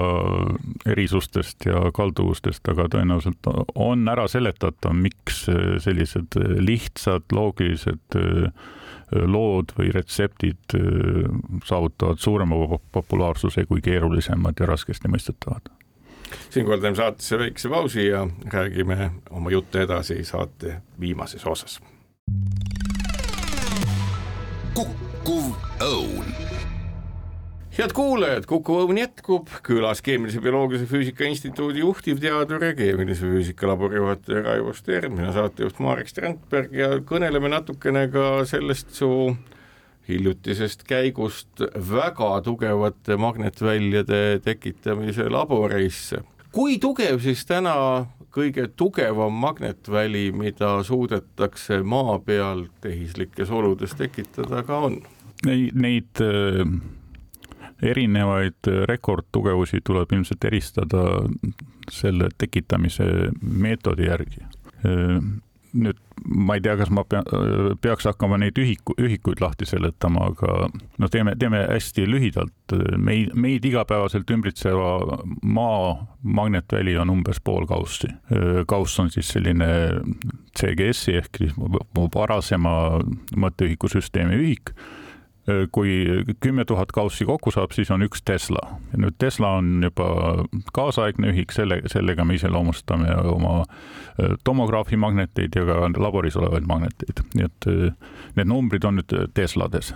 [0.90, 5.45] erisustest ja kalduvustest, aga tõenäoliselt on ära seletatav, miks
[5.84, 8.52] sellised lihtsad loogilised äh,
[9.12, 11.25] lood või retseptid äh,
[11.65, 15.71] saavutavad suurema populaarsuse kui keerulisemad ja raskesti mõistetavad.
[16.49, 21.80] siinkohal teeme saatesse väikse pausi ja räägime oma juttu edasi saate viimases osas.
[24.73, 26.25] kukkuv õun
[27.80, 34.02] head kuulajad, Kuku Õun jätkub, külas Keemilise Bioloogilise Füüsika Instituudi juhtivteadur ja keemilise füüsika labori
[34.02, 39.12] juhataja Raivo Stern, mina saatejuht Marek Strandberg ja kõneleme natukene ka sellest su
[40.10, 41.63] hiljutisest käigust
[41.94, 46.24] väga tugevate magnetväljade tekitamise laborisse.
[46.52, 54.86] kui tugev siis täna kõige tugevam magnetväli, mida suudetakse maa peal tehislikes oludes tekitada, ka
[54.89, 55.02] on?
[55.46, 56.20] Neid, neid
[57.82, 61.04] erinevaid rekordtugevusi tuleb ilmselt eristada
[61.92, 63.06] selle tekitamise
[63.42, 64.46] meetodi järgi.
[65.70, 67.22] nüüd ma ei tea, kas ma pea,
[67.82, 72.74] peaks hakkama neid ühiku, ühikuid lahti seletama, aga no teeme, teeme hästi lühidalt.
[72.98, 78.10] meid, meid igapäevaselt ümbritseva maa magnetväli on umbes pool kaussi.
[78.68, 79.70] kauss on siis selline
[80.58, 81.54] CGS-i ehk siis
[82.15, 82.74] varasema
[83.38, 84.74] mõtteühikusüsteemi ühik
[85.72, 88.62] kui kümme tuhat kaussi kokku saab, siis on üks Tesla.
[88.98, 90.10] nüüd Tesla on juba
[90.76, 93.64] kaasaegne ühik, selle, sellega me iseloomustame oma
[94.44, 97.70] tomograafi magneteid ja ka laboris olevaid magneteid, nii et
[98.38, 99.94] need numbrid on nüüd Teslades.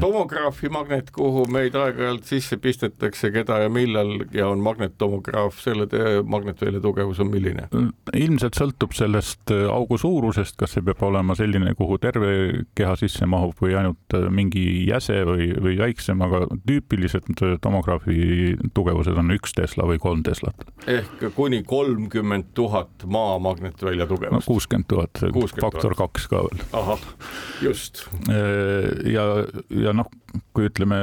[0.00, 5.88] Tomograafi magnet, kuhu meid aeg-ajalt sisse pistetakse, keda ja millal ja on magnettomograaf, selle
[6.28, 7.68] magnetvälja tugevus on milline?
[8.14, 13.26] ilmselt sõltub sellest äh, augu suurusest, kas see peab olema selline, kuhu terve keha sisse
[13.30, 18.18] mahub või ainult äh, mingi jäse või, või väiksem, aga tüüpilised äh, tomograafi
[18.76, 20.66] tugevused on üks Tesla või kolm Teslat.
[20.90, 24.52] ehk kuni kolmkümmend tuhat maa magnetvälja tugevust no,?
[24.52, 25.24] kuuskümmend tuhat,
[25.60, 26.64] faktor kaks ka veel.
[26.76, 27.08] ahah,
[27.64, 28.04] just
[29.14, 29.24] ja,
[29.70, 30.10] ja noh,
[30.56, 31.00] kui ütleme,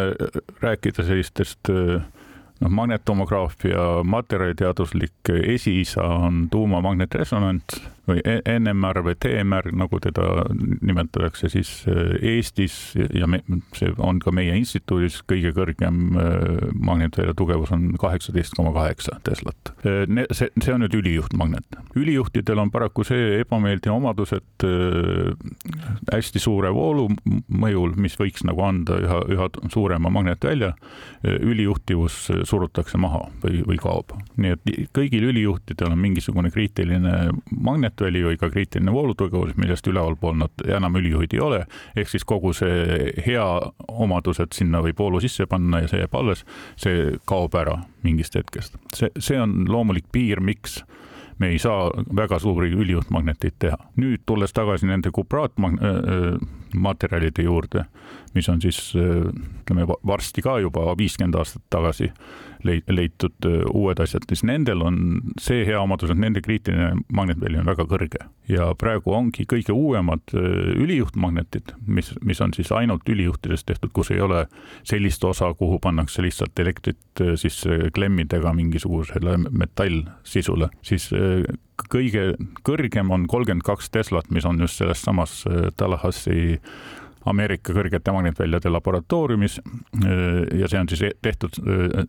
[0.61, 7.81] rääkida sellistest noh, magnetomograafia materjaliteaduslik esiisa on tuumamagnetresonants
[8.11, 10.45] või e-, NMR või TMR, nagu teda
[10.81, 12.77] nimetatakse, siis äh, Eestis
[13.15, 13.41] ja me,
[13.77, 19.73] see on ka meie instituudis kõige kõrgem äh, magnetvälja tugevus on kaheksateist koma kaheksa Teslat.
[19.85, 20.05] Äh,
[20.35, 21.79] see, see on nüüd ülijuhtmagnet.
[21.95, 24.65] ülijuhtidel on paraku see ebameeldiv omadus, et
[26.11, 27.07] hästi suure voolu
[27.51, 30.71] mõjul, mis võiks nagu anda üha, üha suurema magnetvälja,
[31.23, 34.15] ülijuhtivus surutakse maha või, või kaob.
[34.41, 40.65] nii et kõigil ülijuhtidel on mingisugune kriitiline magnet, või ka kriitiline voolutugevus, millest ülevalpool nad
[40.65, 41.61] enam ülijuhid ei ole,
[41.95, 43.45] ehk siis kogu see hea
[43.87, 46.45] omadus, et sinna võib voolu sisse panna ja see jääb alles,
[46.79, 48.79] see kaob ära mingist hetkest.
[48.95, 50.81] see, see on loomulik piir, miks
[51.41, 53.77] me ei saa väga suuri ülijuhtmagneteid teha.
[53.97, 57.85] nüüd tulles tagasi nende kupraatmaterjalide juurde,
[58.35, 62.11] mis on siis ütleme varsti ka juba viiskümmend aastat tagasi
[62.63, 64.99] leitud uued asjad, siis nendel on
[65.41, 68.21] see hea omadus, et nende kriitiline magnetväli on väga kõrge.
[68.51, 74.21] Ja praegu ongi kõige uuemad ülijuhtmagnetid, mis, mis on siis ainult ülijuhtidest tehtud, kus ei
[74.21, 74.45] ole
[74.87, 81.09] sellist osa, kuhu pannakse lihtsalt elektrit sisse klemmidega mingisugusele metallsisule, siis
[81.91, 82.31] kõige
[82.67, 85.41] kõrgem on kolmkümmend kaks Teslat, mis on just selles samas
[85.77, 86.59] Tallahassee
[87.25, 89.59] Ameerika kõrgete magnetväljade laboratooriumis.
[90.59, 91.57] ja see on siis tehtud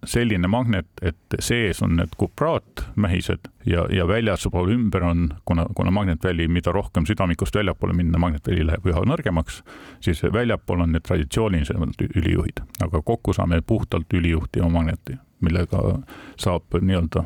[0.04, 6.48] selline magnet, et sees on need kupraatmähised ja, ja väljaspool ümber on, kuna, kuna magnetväli,
[6.48, 9.62] mida rohkem südamikust väljapoole minna, magnetväli läheb üha nõrgemaks,
[10.00, 15.98] siis väljapool on need traditsioonilisemad ülijuhid, aga kokku saame puhtalt ülijuhtiva magneti millega
[16.38, 17.24] saab nii-öelda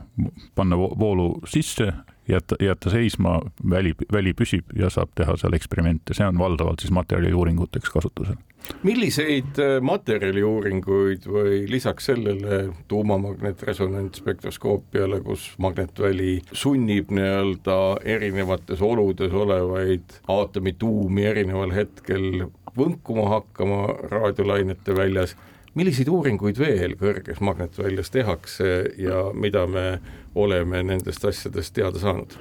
[0.57, 1.93] panna voolu sisse
[2.29, 6.93] jätta, jätta seisma, väli, väli püsib ja saab teha seal eksperimente, see on valdavalt siis
[6.97, 8.35] materjaliuuringuteks kasutusel.
[8.83, 21.25] milliseid äh, materjaliuuringuid või lisaks sellele tuumamagnetresonantspektroskoopiale, kus magnetväli sunnib nii-öelda erinevates oludes olevaid aatomituumi
[21.25, 22.47] erineval hetkel
[22.77, 25.37] võnkuma hakkama raadiolainete väljas
[25.77, 28.69] milliseid uuringuid veel kõrges magnetväljas tehakse
[28.99, 29.99] ja mida me
[30.37, 32.37] oleme nendest asjadest teada saanud?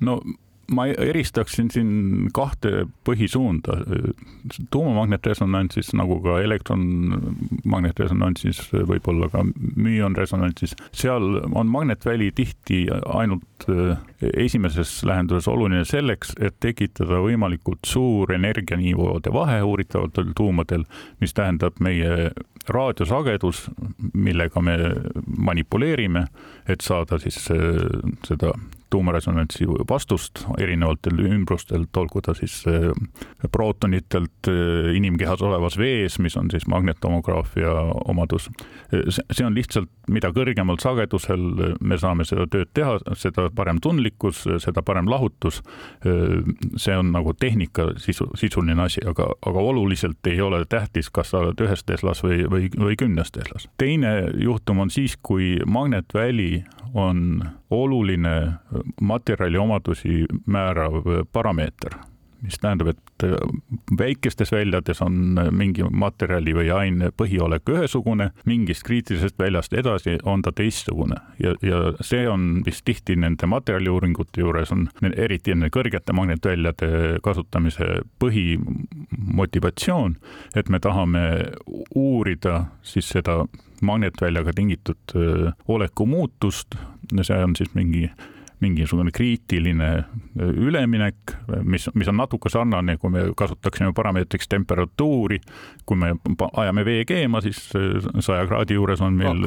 [0.00, 0.20] no
[0.70, 3.72] ma eristaksin siin kahte põhisuunda.
[4.70, 9.44] tuumamagnetresonantsis nagu ka elektronmagnetresonantsis, võib-olla ka
[9.76, 13.96] müonresonantsis, seal on magnetväli tihti ainult eh,
[14.44, 20.84] esimeses lähenduses oluline selleks, et tekitada võimalikult suur energianiivoode vahe uuritavatel tuumadel,
[21.20, 22.30] mis tähendab meie
[22.70, 23.70] raadiosagedus,
[24.14, 24.76] millega me
[25.36, 26.24] manipuleerime,
[26.68, 27.58] et saada siis eh,
[28.26, 28.52] seda
[28.90, 32.90] tuumaresonantsi vastust erinevatelt ümbrustelt, olgu ta siis eh,
[33.52, 37.72] prootonitelt eh, inimkehas olevas vees, mis on siis magnetomograafia
[38.10, 38.50] omadus.
[39.32, 44.82] see on lihtsalt, mida kõrgemal sagedusel me saame seda tööd teha, seda parem tundlikkus, seda
[44.82, 45.62] parem lahutus.
[46.76, 51.44] see on nagu tehnika sisu, sisuline asi, aga, aga oluliselt ei ole tähtis, kas sa
[51.44, 53.68] oled ühes Teslas või, või, või kümnes Teslas.
[53.78, 56.64] teine juhtum on siis, kui magnetväli
[56.94, 58.52] on oluline
[59.00, 61.02] materjali omadusi määrav
[61.32, 61.94] parameeter,
[62.42, 63.24] mis tähendab, et
[63.98, 70.52] väikestes väljades on mingi materjali või aine põhiolek ühesugune, mingist kriitilisest väljast edasi on ta
[70.56, 71.20] teistsugune.
[71.42, 78.00] Ja, ja see on vist tihti nende materjaliuuringute juures on eriti enne kõrgete magnetväljade kasutamise
[78.22, 80.16] põhimotivatsioon,
[80.56, 81.26] et me tahame
[81.94, 83.44] uurida siis seda
[83.84, 85.14] magnetväljaga tingitud
[85.68, 86.74] oleku muutust,
[87.26, 88.08] see on siis mingi
[88.60, 89.88] mingisugune kriitiline
[90.36, 91.32] üleminek,
[91.64, 95.40] mis, mis on natuke sarnane, kui me kasutaksime parameetriks temperatuuri.
[95.86, 96.12] kui me
[96.52, 97.58] ajame vee keema, siis
[98.20, 99.40] saja kraadi juures on meil,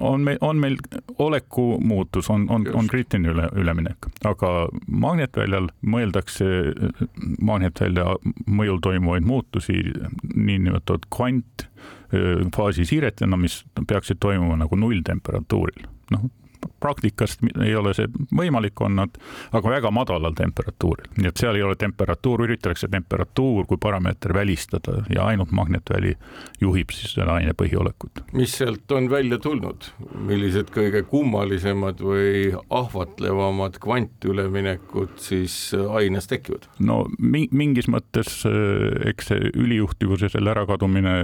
[0.00, 0.78] on meil, on meil
[1.18, 4.52] oleku muutus, on, on, on kriitiline üle, üleminek, aga
[4.86, 6.46] magnetväljal mõeldakse
[7.40, 9.82] magnetvälja mõjul toimuvaid muutusi
[10.34, 11.68] niinimetatud kvant
[12.56, 15.88] faasisiiretena, mis peaksid toimuma nagu nulltemperatuuril.
[16.14, 16.28] noh,
[16.80, 19.18] praktikast ei ole see võimalik olnud,
[19.56, 25.02] aga väga madalal temperatuuril, nii et seal ei ole temperatuur, üritatakse temperatuur kui parameeter välistada
[25.12, 26.14] ja ainult magnetväli
[26.60, 28.24] juhib siis selle aine põhiolekut.
[28.32, 29.90] mis sealt on välja tulnud,
[30.28, 36.68] millised kõige kummalisemad või ahvatlevamad kvantüleminekud siis aines tekivad?
[36.78, 38.42] no mingis mõttes
[39.06, 41.16] eks see ülijuhtivuse selle ärakadumine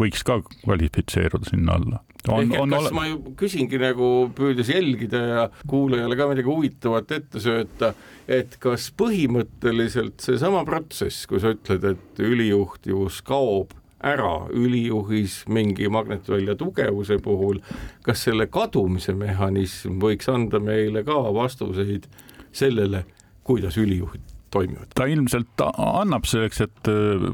[0.00, 2.94] võiks ka kvalifitseeruda sinna alla on, ehk et on kas ole...
[2.96, 7.92] ma küsingi nagu püüdes jälgida ja kuulajale ka midagi huvitavat ette sööta,
[8.28, 16.56] et kas põhimõtteliselt seesama protsess, kui sa ütled, et ülijuhtivus kaob ära ülijuhis mingi magnetvälja
[16.60, 17.60] tugevuse puhul,
[18.04, 22.08] kas selle kadumise mehhanism võiks anda meile ka vastuseid
[22.52, 23.04] sellele,
[23.44, 24.90] kuidas ülijuhid toimivad?
[24.94, 27.26] ta ilmselt annab selleks, et äh,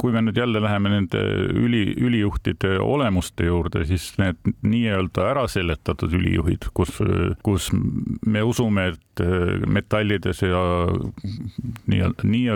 [0.00, 6.14] kui me nüüd jälle läheme nende üli, ülijuhtide olemuste juurde, siis need nii-öelda ära seletatud
[6.18, 6.98] ülijuhid, kus,
[7.46, 7.70] kus
[8.26, 10.64] me usume, et äh, metallides ja
[11.88, 12.46] nii-öelda nii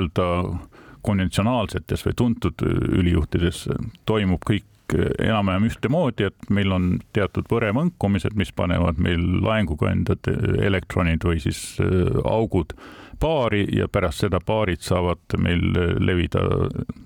[1.02, 3.64] konventsionaalsetes või tuntud ülijuhtides
[4.06, 10.28] toimub kõik enam-vähem ühtemoodi, et meil on teatud võremõnkumised, mis panevad meil laenguga endad
[10.62, 12.74] elektronid või siis äh, augud
[13.22, 15.62] paari ja pärast seda paarid saavad meil
[16.02, 16.42] levida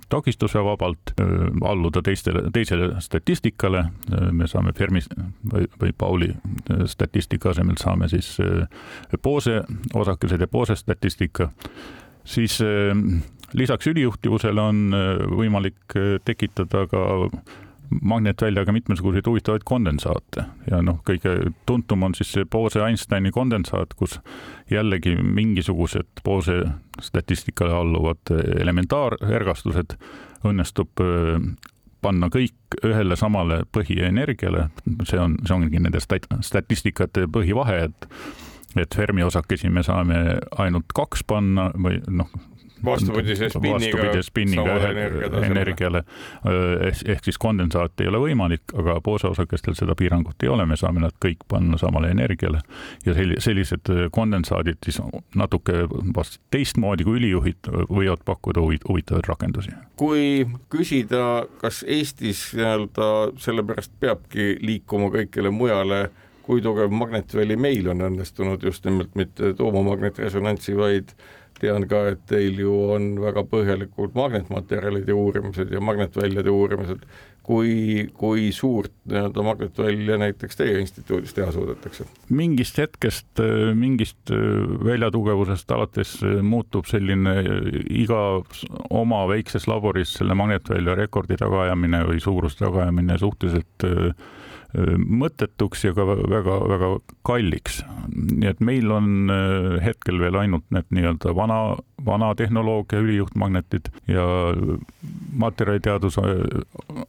[0.08, 1.12] takistusevabalt,
[1.68, 3.84] alluda teistele, teisele statistikale.
[4.32, 5.02] me saame Fermi
[5.52, 6.30] või, või Pauli
[6.86, 8.36] statistika asemel saame siis
[9.22, 9.60] Bose
[9.94, 11.50] osakesed ja Bose statistika.
[12.24, 12.58] siis
[13.52, 14.96] lisaks ülijuhtivusele on
[15.36, 17.04] võimalik tekitada ka
[17.90, 20.44] magnetväljaga mitmesuguseid huvitavaid kondensaate.
[20.70, 24.18] Ja noh, kõige tuntum on siis see Bose-Einsteini kondensaat, kus
[24.70, 26.62] jällegi mingisugused Bose
[27.02, 29.96] statistikale alluvad elementaarergastused
[30.46, 31.40] õnnestub äh,
[32.06, 34.68] panna kõik ühele samale põhienergiale,
[35.08, 38.10] see on, see ongi nende stat-, statistikate põhivahe, et
[38.76, 42.28] et Fermi osakesi me saame ainult kaks panna või noh,
[42.84, 44.76] vastupidise spinniga, vastupidise spinniga
[45.46, 46.02] energiale,
[46.88, 51.02] ehk, ehk siis kondensaat ei ole võimalik, aga pooseosakestel seda piirangut ei ole, me saame
[51.04, 52.60] nad kõik panna samale energiale.
[53.06, 55.00] Ja sellised kondensaadid siis
[55.34, 59.74] natuke vast teistmoodi kui ülijuhid võivad pakkuda huvitavaid rakendusi.
[59.96, 66.00] kui küsida, kas Eestis nii-öelda sellepärast peabki liikuma kõikjale mujale
[66.46, 71.10] kui tugev magnetväli meil on õnnestunud just nimelt mitte tuumamagnetresonantsi, vaid
[71.60, 77.06] tean ka, et teil ju on väga põhjalikud magnetmaterjalide uurimised ja magnetväljade uurimised,
[77.46, 82.06] kui, kui suurt nii-öelda magnetvälja näiteks teie instituudis teha suudetakse?
[82.28, 83.42] mingist hetkest,
[83.74, 84.32] mingist
[84.84, 87.36] väljatugevusest alates muutub selline
[88.02, 88.22] iga
[88.90, 93.88] oma väikses laboris selle magnetvälja rekordi tagaajamine või suuruse tagaajamine suhteliselt
[94.74, 96.90] mõttetuks ja ka väga-väga
[97.26, 97.82] kalliks.
[98.12, 99.30] nii et meil on
[99.82, 104.26] hetkel veel ainult need nii-öelda vana, vana tehnoloogia ülijuhtmagnetid ja
[105.32, 106.20] materjaliteaduse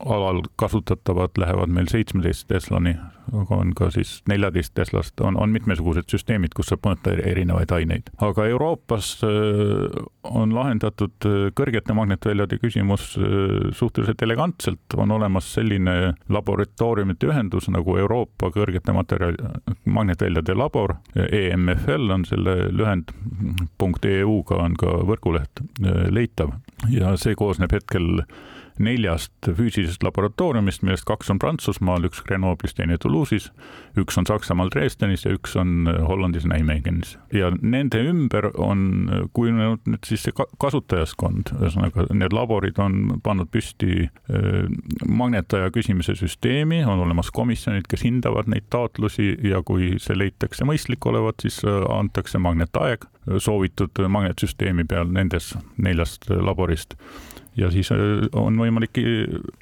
[0.06, 2.96] alal kasutatavad lähevad meil seitsmeteist Teslani,
[3.34, 8.12] aga on ka siis neljateist Teslast, on, on mitmesugused süsteemid, kus saab mõõta erinevaid aineid.
[8.18, 9.18] aga Euroopas
[10.32, 13.10] on lahendatud äh, kõrgete magnetväljade küsimus
[13.78, 19.38] suhteliselt elegantselt, on olemas selline laboratooriumite ühendus, nagu Euroopa kõrgete materjali,
[19.86, 23.12] magnetväljade labor, EMFL on selle lühend,
[23.78, 26.54] punkt EU-ga on ka võrguleht äh, leitav.
[26.94, 28.24] Ja see koosneb hetkel
[28.84, 33.50] neljast füüsilisest laboratooriumist, millest kaks on Prantsusmaal, üks Grenoblis, teine Toulouse'is,
[34.00, 37.18] üks on Saksamaal Dresdenis ja üks on Hollandis Nijmegenis.
[37.34, 44.08] ja nende ümber on kujunenud nüüd siis see kasutajaskond, ühesõnaga need laborid on pannud püsti
[45.08, 51.06] magnetaja küsimise süsteemi, on olemas komisjonid, kes hindavad neid taotlusi ja kui see leitakse mõistlik
[51.10, 53.08] olevat, siis antakse magnetaeg
[53.44, 56.96] soovitud magnetsüsteemi peal nendes neljast laborist
[57.58, 57.98] ja siis äh,
[58.38, 59.00] on võimalik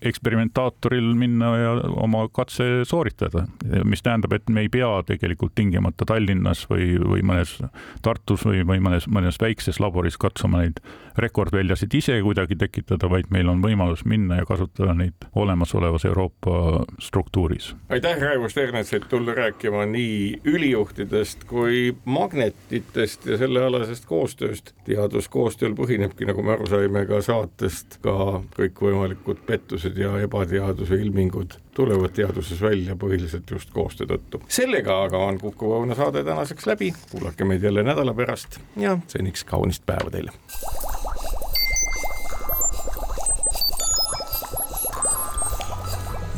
[0.02, 1.74] eksperimentaatoril minna ja
[2.04, 3.46] oma katse sooritada,
[3.84, 7.58] mis tähendab, et me ei pea tegelikult tingimata Tallinnas või, või mõnes
[8.06, 10.82] Tartus või, või mõnes, mõnes väikses laboris katsuma neid
[11.18, 17.74] rekordväljasid ise kuidagi tekitada, vaid meil on võimalus minna ja kasutada neid olemasolevas Euroopa struktuuris.
[17.89, 24.74] aitäh, Raivo Sternets, et tulla rääkima nii ülijuhtidest kui magnetitest ja sellealasest koostööst.
[24.86, 31.58] teaduskoostööl põhinebki, nagu me aru saime ka saatest, sest ka kõikvõimalikud pettused ja ebateaduse ilmingud
[31.76, 34.42] tulevad teaduses välja põhiliselt just koostöö tõttu.
[34.48, 39.44] sellega aga on Kuku Õuna saade tänaseks läbi, kuulake meid jälle nädala pärast ja seniks
[39.44, 40.32] kaunist päeva teile.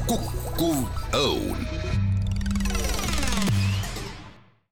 [0.08, 1.77] kukkuv õun